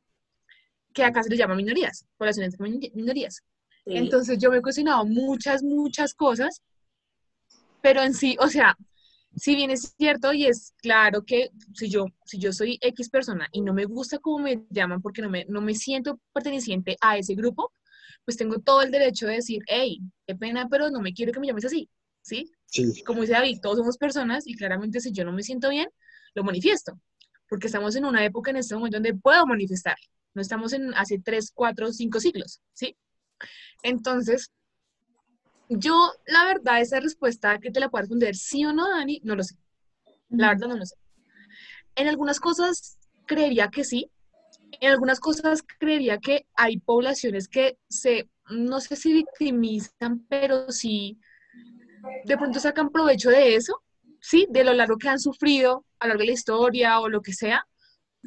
[0.95, 3.43] Que acá se les llama minorías, poblaciones de minorías.
[3.85, 6.63] Entonces yo me he cuestionado muchas, muchas cosas,
[7.83, 8.77] pero en sí, o sea,
[9.37, 13.49] si bien es cierto y es claro que si yo, si yo soy X persona
[13.53, 17.19] y no me gusta cómo me llaman porque no me, no me siento perteneciente a
[17.19, 17.73] ese grupo,
[18.25, 21.39] pues tengo todo el derecho de decir, hey, qué pena, pero no me quiero que
[21.39, 21.89] me llames así,
[22.23, 22.51] ¿sí?
[22.67, 23.05] sí.
[23.05, 25.89] Como dice David, todos somos personas y claramente si yo no me siento bien,
[26.35, 26.99] lo manifiesto
[27.49, 29.97] porque estamos en una época en este momento donde puedo manifestar.
[30.35, 32.97] No estamos en hace tres, cuatro, cinco siglos, ¿sí?
[33.83, 34.53] Entonces,
[35.69, 39.35] yo, la verdad, esa respuesta que te la puedo responder sí o no, Dani, no
[39.35, 39.57] lo sé.
[40.29, 40.97] La verdad no lo sé.
[41.95, 44.11] En algunas cosas creería que sí.
[44.81, 51.19] En algunas cosas creería que hay poblaciones que se, no sé si victimizan, pero sí
[52.25, 53.83] de pronto sacan provecho de eso
[54.27, 57.23] sí, de lo largo que han sufrido a lo largo de la historia o lo
[57.23, 57.65] que sea,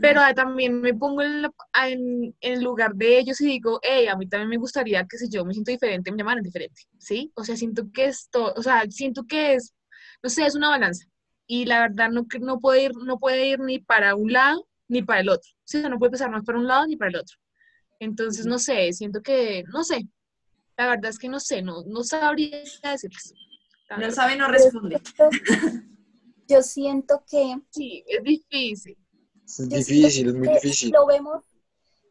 [0.01, 4.49] pero también me pongo en, el lugar de ellos y digo, hey, a mí también
[4.49, 7.33] me gustaría que si yo me siento diferente, me llamaran diferente, ¿sí?
[7.35, 9.73] O sea, siento que esto, o sea, siento que es,
[10.23, 11.05] no sé, es una balanza.
[11.47, 15.03] Y la verdad no, no, puede ir, no puede ir ni para un lado ni
[15.03, 15.49] para el otro.
[15.51, 17.37] O sea, no puede pasar más para un lado ni para el otro.
[17.99, 20.07] Entonces, no sé, siento que, no sé.
[20.77, 23.33] La verdad es que no sé, no, no sabría decirles.
[23.97, 25.01] No sabe, no responde.
[26.47, 27.59] Yo siento que...
[27.69, 28.97] Sí, es difícil.
[29.45, 30.89] Es difícil, es muy difícil.
[30.89, 31.43] Si lo, vemos,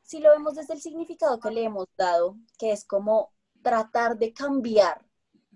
[0.02, 4.32] si lo vemos desde el significado que le hemos dado, que es como tratar de
[4.32, 5.04] cambiar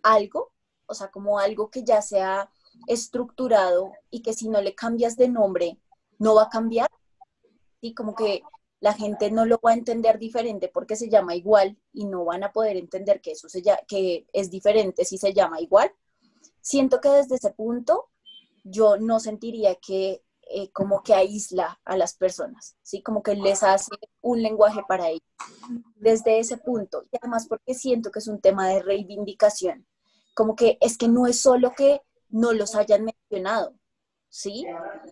[0.03, 0.53] algo,
[0.87, 2.51] o sea, como algo que ya sea
[2.87, 5.79] estructurado y que si no le cambias de nombre,
[6.19, 6.89] no va a cambiar.
[7.81, 8.43] Y como que
[8.79, 12.45] la gente no lo va a entender diferente porque se llama igual y no van
[12.45, 15.93] a poder entender que eso se que es diferente si se llama igual
[16.61, 18.09] siento que desde ese punto
[18.64, 20.22] yo no sentiría que
[20.55, 23.02] eh, como que aísla a las personas, ¿sí?
[23.02, 25.22] Como que les hace un lenguaje para ellos.
[25.96, 29.87] Desde ese punto, y además porque siento que es un tema de reivindicación,
[30.35, 33.74] como que es que no es solo que no los hayan mencionado,
[34.28, 34.66] ¿sí?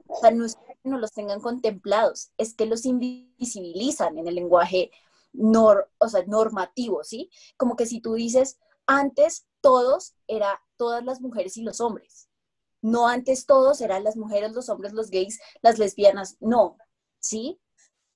[0.09, 4.35] O sea, no es que no los tengan contemplados, es que los invisibilizan en el
[4.35, 4.91] lenguaje
[5.33, 7.31] nor, o sea, normativo, ¿sí?
[7.57, 12.31] Como que si tú dices, antes todos era todas las mujeres y los hombres.
[12.81, 16.39] No antes todos eran las mujeres, los hombres, los gays, las lesbianas.
[16.41, 16.79] No,
[17.19, 17.61] ¿sí?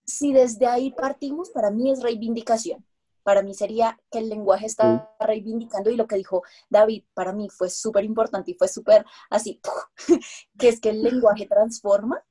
[0.06, 2.86] Si desde ahí partimos, para mí es reivindicación.
[3.22, 7.50] Para mí sería que el lenguaje está reivindicando y lo que dijo David para mí
[7.50, 9.60] fue súper importante y fue súper así,
[10.58, 12.24] que es que el lenguaje transforma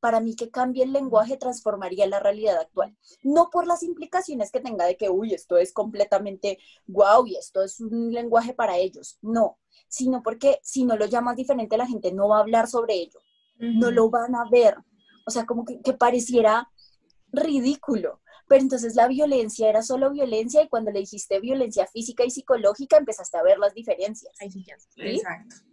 [0.00, 2.96] para mí que cambie el lenguaje transformaría la realidad actual.
[3.22, 7.62] No por las implicaciones que tenga de que, uy, esto es completamente guau y esto
[7.62, 9.18] es un lenguaje para ellos.
[9.22, 9.58] No,
[9.88, 13.20] sino porque si no lo llamas diferente, la gente no va a hablar sobre ello.
[13.58, 14.76] No lo van a ver.
[15.26, 16.70] O sea, como que, pareciera
[17.32, 18.20] ridículo.
[18.46, 22.96] Pero entonces la violencia era solo violencia y cuando le dijiste violencia física y psicológica
[22.96, 24.32] empezaste a ver las diferencias.
[24.96, 25.67] Exacto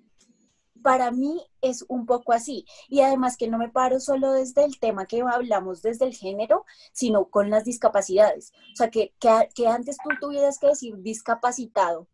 [0.85, 2.63] para mí es un poco así.
[2.89, 6.63] Y además que no me paro solo desde el tema que hablamos desde el género,
[6.93, 8.53] sino con las discapacidades.
[8.73, 12.07] O sea, que, que, antes tú tuvieras que decir discapacitado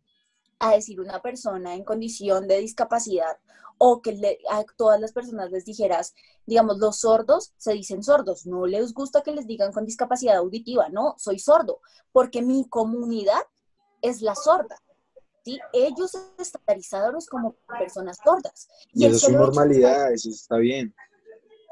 [0.58, 3.36] a decir una persona en condición de discapacidad
[3.76, 6.14] o que a todas las personas les dijeras,
[6.46, 10.88] digamos, los sordos se dicen sordos, no les gusta que les digan con discapacidad auditiva,
[10.88, 13.42] no, soy sordo, porque mi comunidad
[14.00, 14.80] es la sorda.
[15.44, 15.58] ¿Sí?
[15.72, 18.68] Ellos estandarizados como personas sordas.
[18.92, 20.94] Y, eso es su normalidad, eso está bien.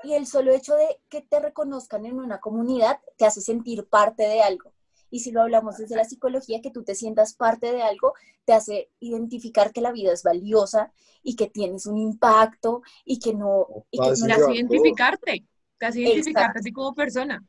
[0.02, 4.22] Y el solo hecho de que te reconozcan en una comunidad te hace sentir parte
[4.22, 4.72] de algo.
[5.10, 8.52] Y si lo hablamos desde la psicología, que tú te sientas parte de algo, te
[8.52, 13.66] hace identificar que la vida es valiosa y que tienes un impacto y que no...
[13.90, 15.44] Y que te hace identificarte,
[15.78, 17.44] te hace identificarte así como persona.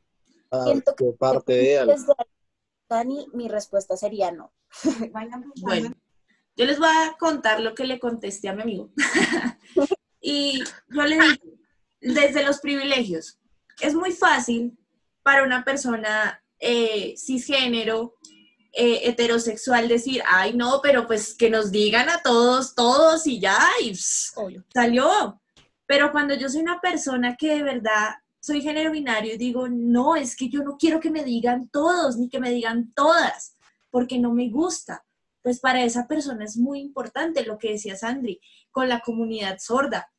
[0.50, 1.94] Ah, que parte de algo.
[2.88, 4.52] Dani, mi respuesta sería no.
[5.62, 5.91] bueno,
[6.56, 8.90] yo les voy a contar lo que le contesté a mi amigo.
[10.20, 11.56] y yo le digo,
[12.00, 13.38] desde los privilegios,
[13.80, 14.76] es muy fácil
[15.22, 18.14] para una persona eh, cisgénero,
[18.72, 23.58] eh, heterosexual, decir, ay, no, pero pues que nos digan a todos, todos y ya,
[23.82, 25.40] y salió.
[25.86, 30.36] Pero cuando yo soy una persona que de verdad soy género binario, digo, no, es
[30.36, 33.56] que yo no quiero que me digan todos, ni que me digan todas,
[33.90, 35.04] porque no me gusta
[35.42, 40.10] pues para esa persona es muy importante lo que decía Sandri, con la comunidad sorda.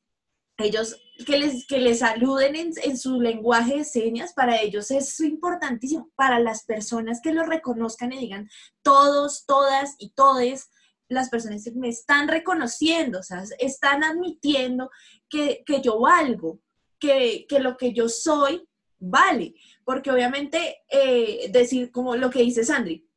[0.58, 6.12] Ellos que les, que les saluden en, su lenguaje de señas, para ellos es importantísimo.
[6.16, 8.50] Para las personas que lo reconozcan y digan
[8.84, 10.70] todos, todas y todes,
[11.08, 14.90] las personas me están reconociendo, o sea, están admitiendo
[15.30, 16.60] que, yo valgo,
[17.00, 18.68] que, lo que yo soy
[19.00, 19.56] vale.
[19.84, 23.08] Porque obviamente eh, decir como lo que dice Sandri,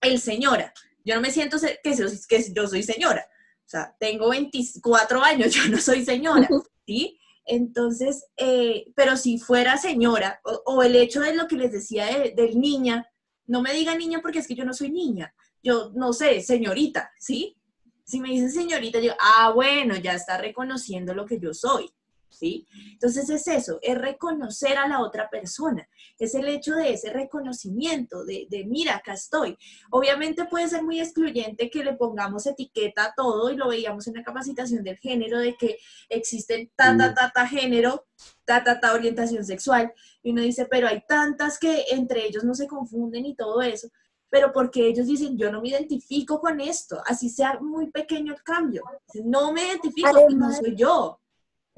[0.00, 0.72] el señora,
[1.08, 3.26] yo no me siento que, yo soy señora.
[3.64, 6.48] O sea, tengo 24 años, yo no soy señora,
[6.86, 7.18] ¿sí?
[7.46, 12.60] Entonces, eh, pero si fuera señora, o, el hecho de lo que les decía del
[12.60, 13.08] niña,
[13.46, 15.34] no me diga niña porque es que yo no soy niña.
[15.62, 17.56] Yo no sé, señorita, ¿sí?
[18.04, 21.90] Si me dicen señorita, yo, ah, bueno, ya está reconociendo lo que yo soy.
[22.30, 22.66] ¿Sí?
[22.92, 25.88] Entonces es eso, es reconocer a la otra persona,
[26.18, 29.56] es el hecho de ese reconocimiento, de, de, mira, acá estoy.
[29.90, 34.14] Obviamente puede ser muy excluyente que le pongamos etiqueta a todo y lo veíamos en
[34.14, 38.06] la capacitación del género, de que existen tata, tata género,
[38.44, 42.66] tata, tata orientación sexual, y uno dice, pero hay tantas que entre ellos no se
[42.66, 43.88] confunden y todo eso
[44.30, 48.42] pero porque ellos dicen, yo no me identifico con esto, así sea muy pequeño el
[48.42, 48.84] cambio.
[49.24, 51.18] No me identifico, no soy yo.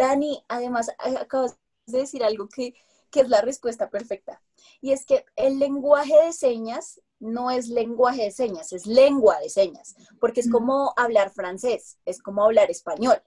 [0.00, 2.74] Dani, además, acabas de decir algo que,
[3.12, 4.40] es la respuesta perfecta.
[4.80, 9.50] Y es que el lenguaje de señas no es lenguaje de señas, es lengua de
[9.50, 13.22] señas, porque es como hablar francés, es como hablar español.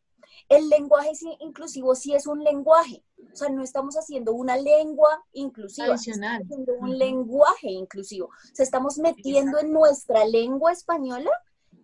[0.49, 5.93] El lenguaje inclusivo sí es un lenguaje, o sea, no estamos haciendo una lengua inclusiva,
[5.93, 8.27] estamos haciendo un lenguaje inclusivo.
[8.27, 11.29] O sea, estamos metiendo en nuestra lengua española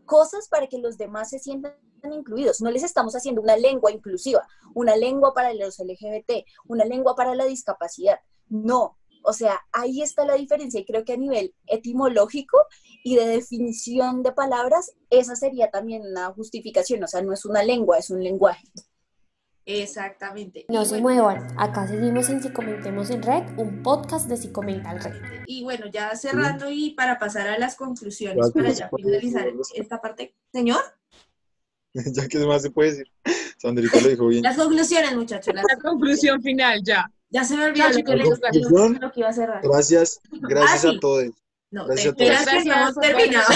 [0.10, 1.76] cosas para que los demás se sientan
[2.12, 2.62] incluidos.
[2.62, 7.36] No les estamos haciendo una lengua inclusiva, una lengua para los LGBT, una lengua para
[7.36, 8.19] la discapacidad.
[8.48, 8.98] No.
[9.24, 12.58] O sea, ahí está la diferencia y creo que a nivel etimológico
[13.04, 17.04] y de definición de palabras, esa sería también una justificación.
[17.04, 18.65] O sea, no es una lengua, es un lenguaje.
[19.65, 20.65] Exactamente.
[20.67, 24.93] No se muevan, acá seguimos en Si Comentemos en Red, un podcast de Si Comenta
[24.93, 25.43] Red.
[25.45, 30.34] Y bueno, ya cerrando y para pasar a las conclusiones, para ya finalizar esta parte.
[30.52, 30.82] Señor.
[31.93, 33.12] ya que más se puede decir.
[33.58, 34.41] Sandrita lo dijo bien.
[34.41, 35.54] Las conclusiones, muchachos.
[35.54, 37.12] La conclusión final, ya.
[37.30, 39.62] Ya se me olvidó lo que, lo que iba a cerrar.
[39.62, 41.26] Gracias, gracias ah, a todos.
[41.69, 42.30] No, gracias, a todos.
[42.32, 43.48] gracias que hemos terminado.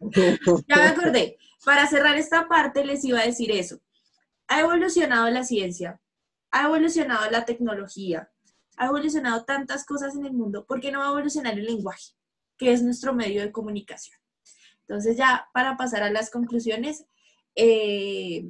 [0.66, 1.36] ya me acordé.
[1.62, 3.80] Para cerrar esta parte les iba a decir eso
[4.50, 6.00] ha evolucionado la ciencia,
[6.50, 8.32] ha evolucionado la tecnología,
[8.76, 12.14] ha evolucionado tantas cosas en el mundo, ¿por qué no va a evolucionar el lenguaje,
[12.58, 14.18] que es nuestro medio de comunicación?
[14.80, 17.04] Entonces ya para pasar a las conclusiones,
[17.54, 18.44] eh,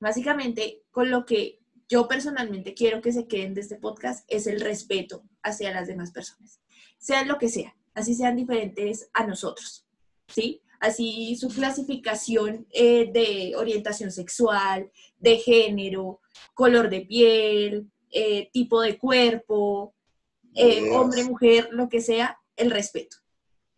[0.00, 4.58] básicamente con lo que yo personalmente quiero que se queden de este podcast es el
[4.58, 6.62] respeto hacia las demás personas,
[6.96, 9.86] sean lo que sea, así sean diferentes a nosotros,
[10.28, 10.62] ¿sí?
[10.80, 16.20] Así su clasificación eh, de orientación sexual, de género,
[16.54, 19.94] color de piel, eh, tipo de cuerpo,
[20.54, 23.18] eh, hombre, mujer, lo que sea, el respeto.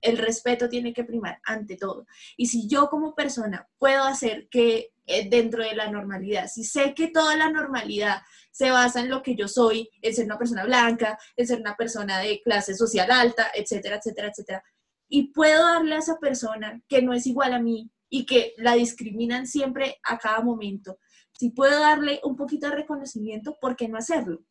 [0.01, 2.07] El respeto tiene que primar ante todo.
[2.37, 4.93] Y si yo como persona puedo hacer que
[5.29, 8.21] dentro de la normalidad, si sé que toda la normalidad
[8.53, 11.77] se basa en lo que yo soy, en ser una persona blanca, en ser una
[11.77, 14.63] persona de clase social alta, etcétera, etcétera, etcétera,
[15.09, 18.75] y puedo darle a esa persona que no es igual a mí y que la
[18.75, 20.99] discriminan siempre a cada momento,
[21.39, 24.43] si puedo darle un poquito de reconocimiento, ¿por qué no hacerlo?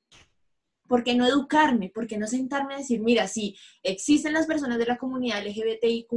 [0.88, 1.90] ¿Por qué no educarme?
[1.90, 6.10] ¿Por qué no sentarme a decir, mira, si existen las personas de la comunidad LGBTIQ,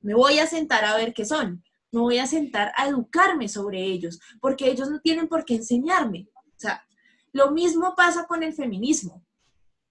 [0.00, 1.62] me voy a sentar a ver qué son?
[1.92, 6.26] Me voy a sentar a educarme sobre ellos, porque ellos no tienen por qué enseñarme.
[6.34, 6.84] O sea,
[7.32, 9.23] lo mismo pasa con el feminismo.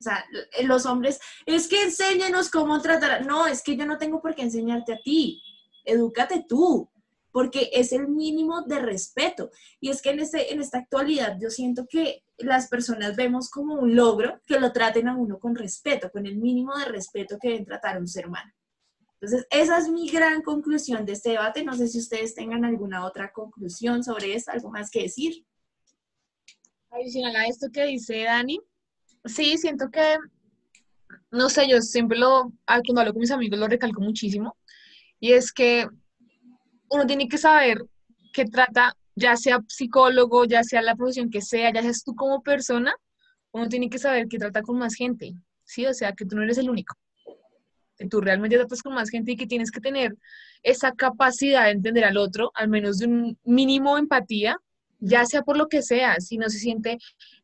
[0.04, 0.26] O sea,
[0.64, 3.26] los hombres, es que enséñanos cómo tratar.
[3.26, 5.41] No, es que yo no tengo por qué enseñarte a ti.
[5.86, 6.89] Edúcate tú
[7.32, 9.49] porque es el mínimo de respeto.
[9.80, 13.76] Y es que en, este, en esta actualidad yo siento que las personas vemos como
[13.76, 17.49] un logro que lo traten a uno con respeto, con el mínimo de respeto que
[17.49, 18.54] deben tratar a un ser humano.
[19.14, 21.64] Entonces, esa es mi gran conclusión de este debate.
[21.64, 25.45] No sé si ustedes tengan alguna otra conclusión sobre esto, algo más que decir.
[26.91, 28.60] Adicional a esto que dice Dani,
[29.26, 30.17] sí, siento que,
[31.32, 34.57] no sé, yo siempre lo, cuando hablo con mis amigos lo recalco muchísimo,
[35.19, 35.88] y es que
[36.89, 37.84] uno tiene que saber
[38.34, 42.41] qué trata, ya sea psicólogo, ya sea la profesión que sea, ya seas tú como
[42.43, 42.93] persona,
[43.51, 45.86] uno tiene que saber que trata con más gente, ¿sí?
[45.86, 46.97] O sea, que tú no eres el único.
[47.97, 50.17] Que tú realmente tratas con más gente y que tienes que tener
[50.63, 54.57] esa capacidad de entender al otro, al menos de un mínimo empatía,
[54.99, 56.97] ya sea por lo que sea, si no se siente,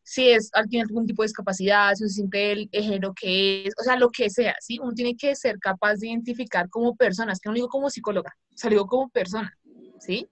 [0.10, 3.84] si es, tiene algún tipo de discapacidad, si se siente el género que es, o
[3.84, 4.80] sea, lo que sea, ¿sí?
[4.80, 8.88] Uno tiene que ser capaz de identificar como personas, que no digo como psicóloga, salió
[8.88, 9.56] como persona,
[10.00, 10.28] ¿sí?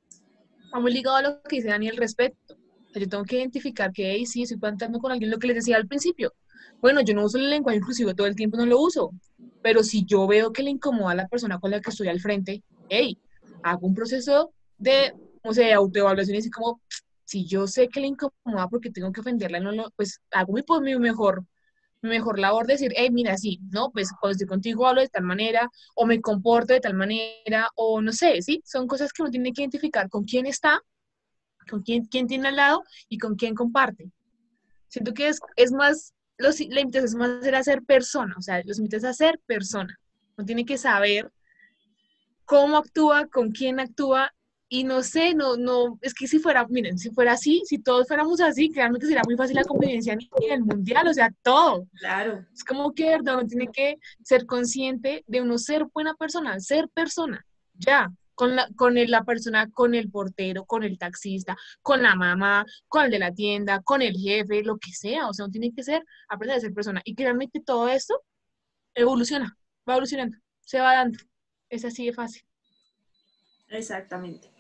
[0.73, 2.57] Muy ligado a lo que dice Daniel respeto.
[2.95, 5.75] yo tengo que identificar que, hey, sí, estoy plantando con alguien lo que les decía
[5.75, 6.33] al principio.
[6.81, 9.11] Bueno, yo no uso el lenguaje inclusivo todo el tiempo, no lo uso,
[9.61, 12.19] pero si yo veo que le incomoda a la persona con la que estoy al
[12.19, 13.15] frente, hey,
[13.61, 15.13] hago un proceso de,
[15.43, 16.81] no sé, autoevaluación y así como,
[17.27, 20.81] si yo sé que le incomoda porque tengo que ofenderla, no pues hago mi, pues,
[20.81, 21.43] mejor
[22.01, 25.09] mi mejor labor de decir, hey, mira, sí, no, pues cuando estoy contigo hablo de
[25.09, 29.23] tal manera, o me comporto de tal manera, o no sé, sí, son cosas que
[29.23, 30.79] uno tiene que identificar con quién está,
[31.69, 34.09] con quién, quién tiene al lado y con quién comparte.
[34.87, 38.77] Siento que es, es más, los límites es más hacer ser persona, o sea, los
[38.77, 39.99] límites es hacer persona.
[40.37, 41.29] Uno tiene que saber
[42.45, 44.31] cómo actúa, con quién actúa
[44.69, 48.07] y no sé, no, no, es que si fuera, miren, si fuera así, si todos
[48.07, 51.87] fuéramos así, créanme que sería muy fácil la convivencia a nivel mundial, o sea, todo.
[51.99, 52.45] Claro.
[52.53, 56.89] Es como que, verdad, uno tiene que ser consciente de uno ser buena persona, ser
[56.89, 57.45] persona,
[57.75, 62.65] ya, con la, con la persona, con el portero, con el taxista, con la mamá,
[62.89, 65.73] con el de la tienda, con el jefe, lo que sea, o sea, uno tiene
[65.73, 67.01] que ser, aprender a ser persona.
[67.05, 68.21] Y créanme que todo esto
[68.93, 69.57] evoluciona,
[69.87, 71.17] va evolucionando, se va dando,
[71.69, 72.43] es así de fácil.
[73.69, 74.56] Exactamente.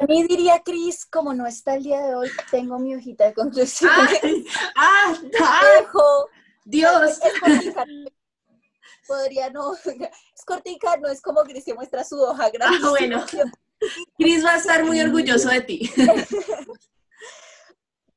[0.00, 3.34] A mí diría Cris, como no está el día de hoy, tengo mi hojita de
[3.34, 3.90] conclusión.
[4.76, 5.14] ¡Ah!
[5.42, 5.84] ¡Ah!
[6.64, 7.18] ¡Dios!
[7.22, 7.84] Es, cortica.
[9.06, 9.74] Podría no.
[9.74, 12.78] Es cortica, no es como Cris que muestra su hoja grande.
[12.82, 13.24] Ah, bueno.
[14.16, 15.90] Cris va a estar muy orgulloso de ti.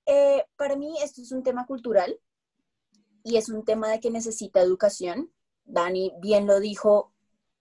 [0.07, 2.19] Eh, para mí esto es un tema cultural
[3.23, 5.31] y es un tema de que necesita educación.
[5.63, 7.10] Dani bien lo dijo,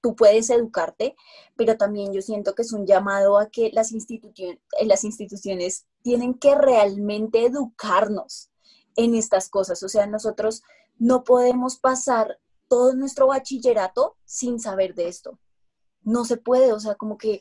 [0.01, 1.17] tú puedes educarte,
[1.57, 5.87] pero también yo siento que es un llamado a que las, instituciones, eh, las instituciones
[6.03, 8.51] tienen que realmente educarnos
[8.97, 9.83] en estas cosas.
[9.83, 10.63] O sea, nosotros
[10.99, 12.39] no podemos pasar
[12.69, 15.39] todo nuestro bachillerato sin saber de esto.
[16.03, 17.41] No se puede, o sea, como que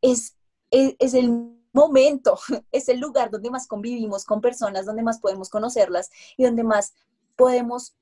[0.00, 0.36] es,
[0.70, 1.30] es, es el
[1.72, 2.38] momento,
[2.72, 6.94] es el lugar donde más convivimos con personas, donde más podemos conocerlas y donde más
[7.36, 7.96] podemos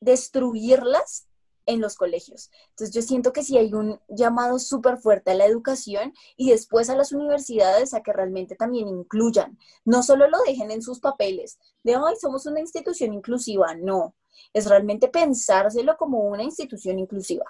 [0.00, 1.25] destruirlas
[1.66, 2.50] en los colegios.
[2.70, 6.88] Entonces yo siento que sí hay un llamado súper fuerte a la educación y después
[6.88, 11.58] a las universidades a que realmente también incluyan, no solo lo dejen en sus papeles
[11.82, 14.14] de, hoy somos una institución inclusiva, no,
[14.52, 17.44] es realmente pensárselo como una institución inclusiva.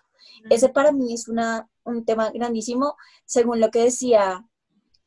[0.50, 4.46] Ese para mí es una, un tema grandísimo, según lo que decía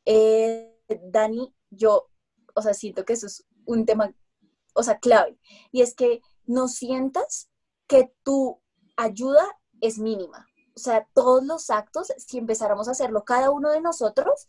[0.04, 2.08] eh, Dani, yo,
[2.54, 4.12] o sea, siento que eso es un tema,
[4.74, 5.38] o sea, clave,
[5.70, 7.48] y es que no sientas
[7.86, 8.60] que tú
[8.96, 9.44] ayuda
[9.80, 10.46] es mínima.
[10.74, 14.48] O sea, todos los actos, si empezáramos a hacerlo cada uno de nosotros,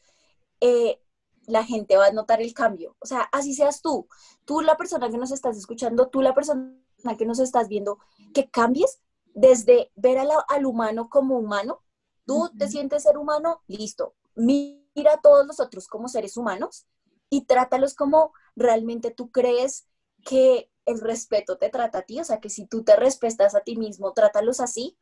[0.60, 1.02] eh,
[1.48, 2.96] la gente va a notar el cambio.
[3.00, 4.08] O sea, así seas tú,
[4.46, 6.74] tú la persona que nos estás escuchando, tú la persona
[7.18, 8.00] que nos estás viendo,
[8.34, 9.02] que cambies
[9.34, 11.82] desde ver al humano como humano,
[12.26, 16.86] tú te sientes ser humano, listo, mira a todos los otros como seres humanos
[17.30, 19.88] y trátalos como realmente tú crees
[20.24, 23.62] que el respeto te trata a ti, o sea, que si tú te respetas a
[23.62, 24.98] ti mismo, trátalos así.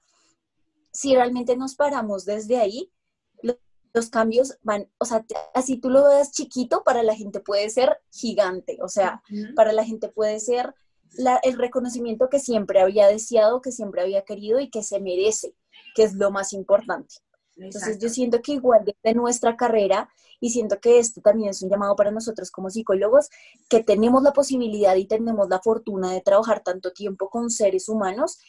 [0.91, 2.91] Si realmente nos paramos desde ahí,
[3.93, 7.99] los, cambios van, o sea, así tú lo ves chiquito, para la gente puede ser
[8.11, 9.21] gigante, o sea,
[9.55, 10.73] para la gente puede ser
[11.43, 15.55] el reconocimiento que siempre había deseado, que siempre había querido y que se merece,
[15.95, 17.15] que es lo más importante.
[17.59, 21.69] Entonces yo siento que igual desde nuestra carrera y siento que esto también es un
[21.69, 23.29] llamado para nosotros como psicólogos,
[23.69, 28.39] que tenemos la posibilidad y tenemos la fortuna de trabajar tanto tiempo con seres humanos,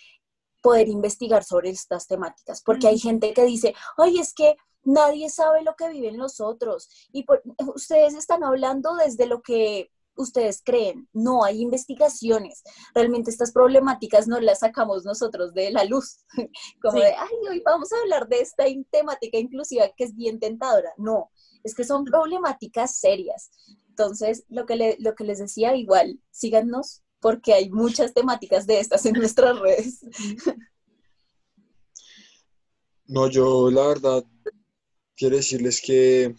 [0.63, 5.63] poder investigar sobre estas temáticas, porque hay gente que dice, ay, es que nadie sabe
[5.63, 7.25] lo que viven los otros y
[7.75, 9.91] ustedes están hablando desde lo que
[10.21, 11.09] ustedes creen.
[11.13, 12.63] No, hay investigaciones.
[12.95, 16.25] Realmente estas problemáticas no las sacamos nosotros de la luz,
[16.83, 20.93] como de, ay, hoy vamos a hablar de esta temática inclusiva que es bien tentadora.
[20.97, 21.31] No,
[21.65, 23.51] es que son problemáticas serias.
[23.89, 29.05] Entonces, lo que, lo que les decía, igual, síganos porque hay muchas temáticas de estas
[29.07, 30.01] en nuestras redes.
[33.13, 34.25] No, yo la verdad
[35.17, 36.37] quiero decirles que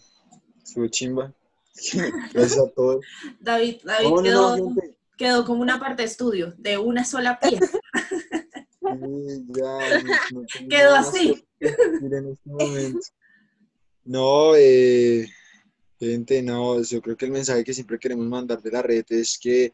[0.64, 1.34] su chimba.
[2.32, 3.04] Gracias a todos.
[3.40, 4.08] David, David
[5.16, 7.78] quedó, como una parte de estudio, de una sola pieza.
[10.68, 11.46] quedó así.
[11.60, 12.94] Este
[14.04, 15.28] no, eh,
[16.00, 19.38] gente, no, yo creo que el mensaje que siempre queremos mandar de la red es
[19.40, 19.72] que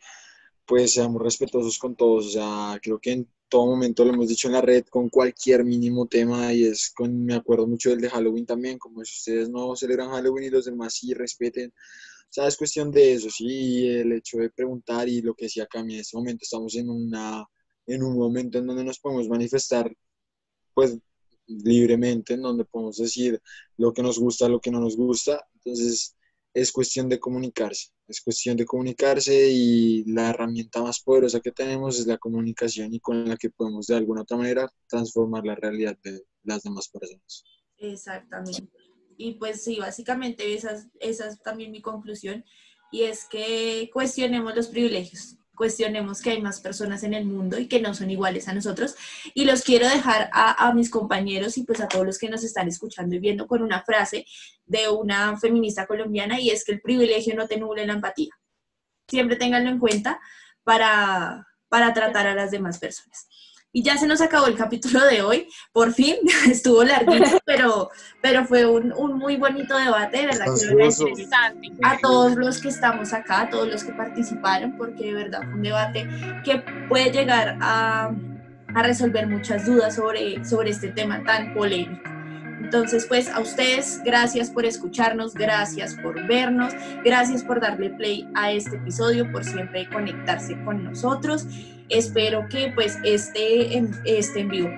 [0.69, 4.49] pues seamos respetuosos con todos, o sea, creo que en todo momento lo hemos dicho
[4.49, 8.11] en la red con cualquier mínimo tema y es con, me acuerdo mucho del de
[8.11, 12.47] Halloween también, como si ustedes no celebran Halloween y los demás sí respeten, o sea,
[12.47, 16.01] es cuestión de eso, sí, el hecho de preguntar y lo que decía Cami, en
[16.01, 17.47] este momento estamos en, una,
[17.87, 19.91] en un momento en donde nos podemos manifestar,
[20.75, 20.99] pues,
[21.47, 23.41] libremente, en donde podemos decir
[23.79, 26.18] lo que nos gusta, lo que no nos gusta, entonces
[26.55, 31.99] es cuestión de comunicarse, es cuestión de comunicarse y la herramienta más poderosa que tenemos
[31.99, 35.97] es la comunicación y con la que podemos de alguna otra manera transformar la realidad
[36.03, 37.45] de las demás personas.
[37.77, 38.69] Exactamente.
[39.17, 42.45] Y pues sí, básicamente esa, esa es también mi conclusión
[42.91, 47.67] y es que cuestionemos los privilegios cuestionemos que hay más personas en el mundo y
[47.67, 48.95] que no son iguales a nosotros.
[49.35, 52.69] Y los quiero dejar a, mis compañeros y pues a todos los que nos están
[52.69, 54.25] escuchando y viendo con una frase
[54.65, 58.31] de una feminista colombiana y es que el privilegio no te nuble la empatía.
[59.09, 60.21] Siempre ténganlo en cuenta
[60.63, 63.29] para, para tratar a las demás personas.
[63.71, 66.17] Y ya se nos acabó el capítulo de hoy, por fin,
[66.51, 67.91] estuvo larguito, pero,
[68.23, 70.47] pero fue un, un muy bonito debate, ¿verdad?
[70.47, 71.29] Que
[71.83, 75.55] a todos los que estamos acá, a todos los que participaron, porque de verdad fue
[75.55, 76.09] un debate
[76.45, 78.11] que puede llegar a,
[78.75, 82.09] a resolver muchas dudas sobre, sobre este tema tan polémico.
[82.61, 88.51] Entonces, pues a ustedes, gracias por escucharnos, gracias por vernos, gracias por darle play a
[88.51, 91.47] este episodio, por siempre conectarse con nosotros.
[91.89, 94.69] Espero que pues este, este en vivo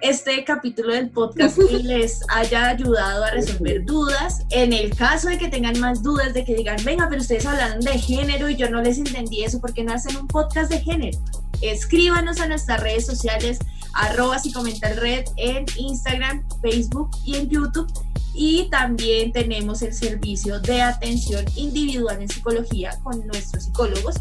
[0.00, 4.44] este capítulo del podcast les haya ayudado a resolver dudas.
[4.50, 7.80] En el caso de que tengan más dudas, de que digan, venga, pero ustedes hablaron
[7.80, 10.80] de género y yo no les entendí eso, ¿por qué no hacen un podcast de
[10.80, 11.18] género?
[11.62, 13.58] Escríbanos a nuestras redes sociales,
[13.94, 17.90] arroba y comentar red en Instagram, Facebook y en YouTube.
[18.34, 24.16] Y también tenemos el servicio de atención individual en psicología con nuestros psicólogos.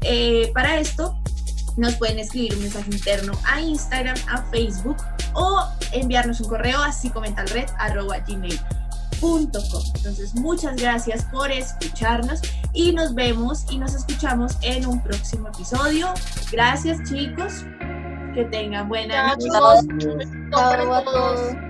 [0.00, 1.14] Eh, para esto
[1.76, 4.96] nos pueden escribir un mensaje interno a Instagram, a Facebook
[5.34, 8.80] o enviarnos un correo a psicomentalred.gmail.com.
[9.22, 12.40] Entonces, muchas gracias por escucharnos
[12.72, 16.08] y nos vemos y nos escuchamos en un próximo episodio.
[16.50, 17.64] Gracias, chicos.
[18.34, 19.48] Que tengan buena noche.
[19.50, 21.69] Chao todos.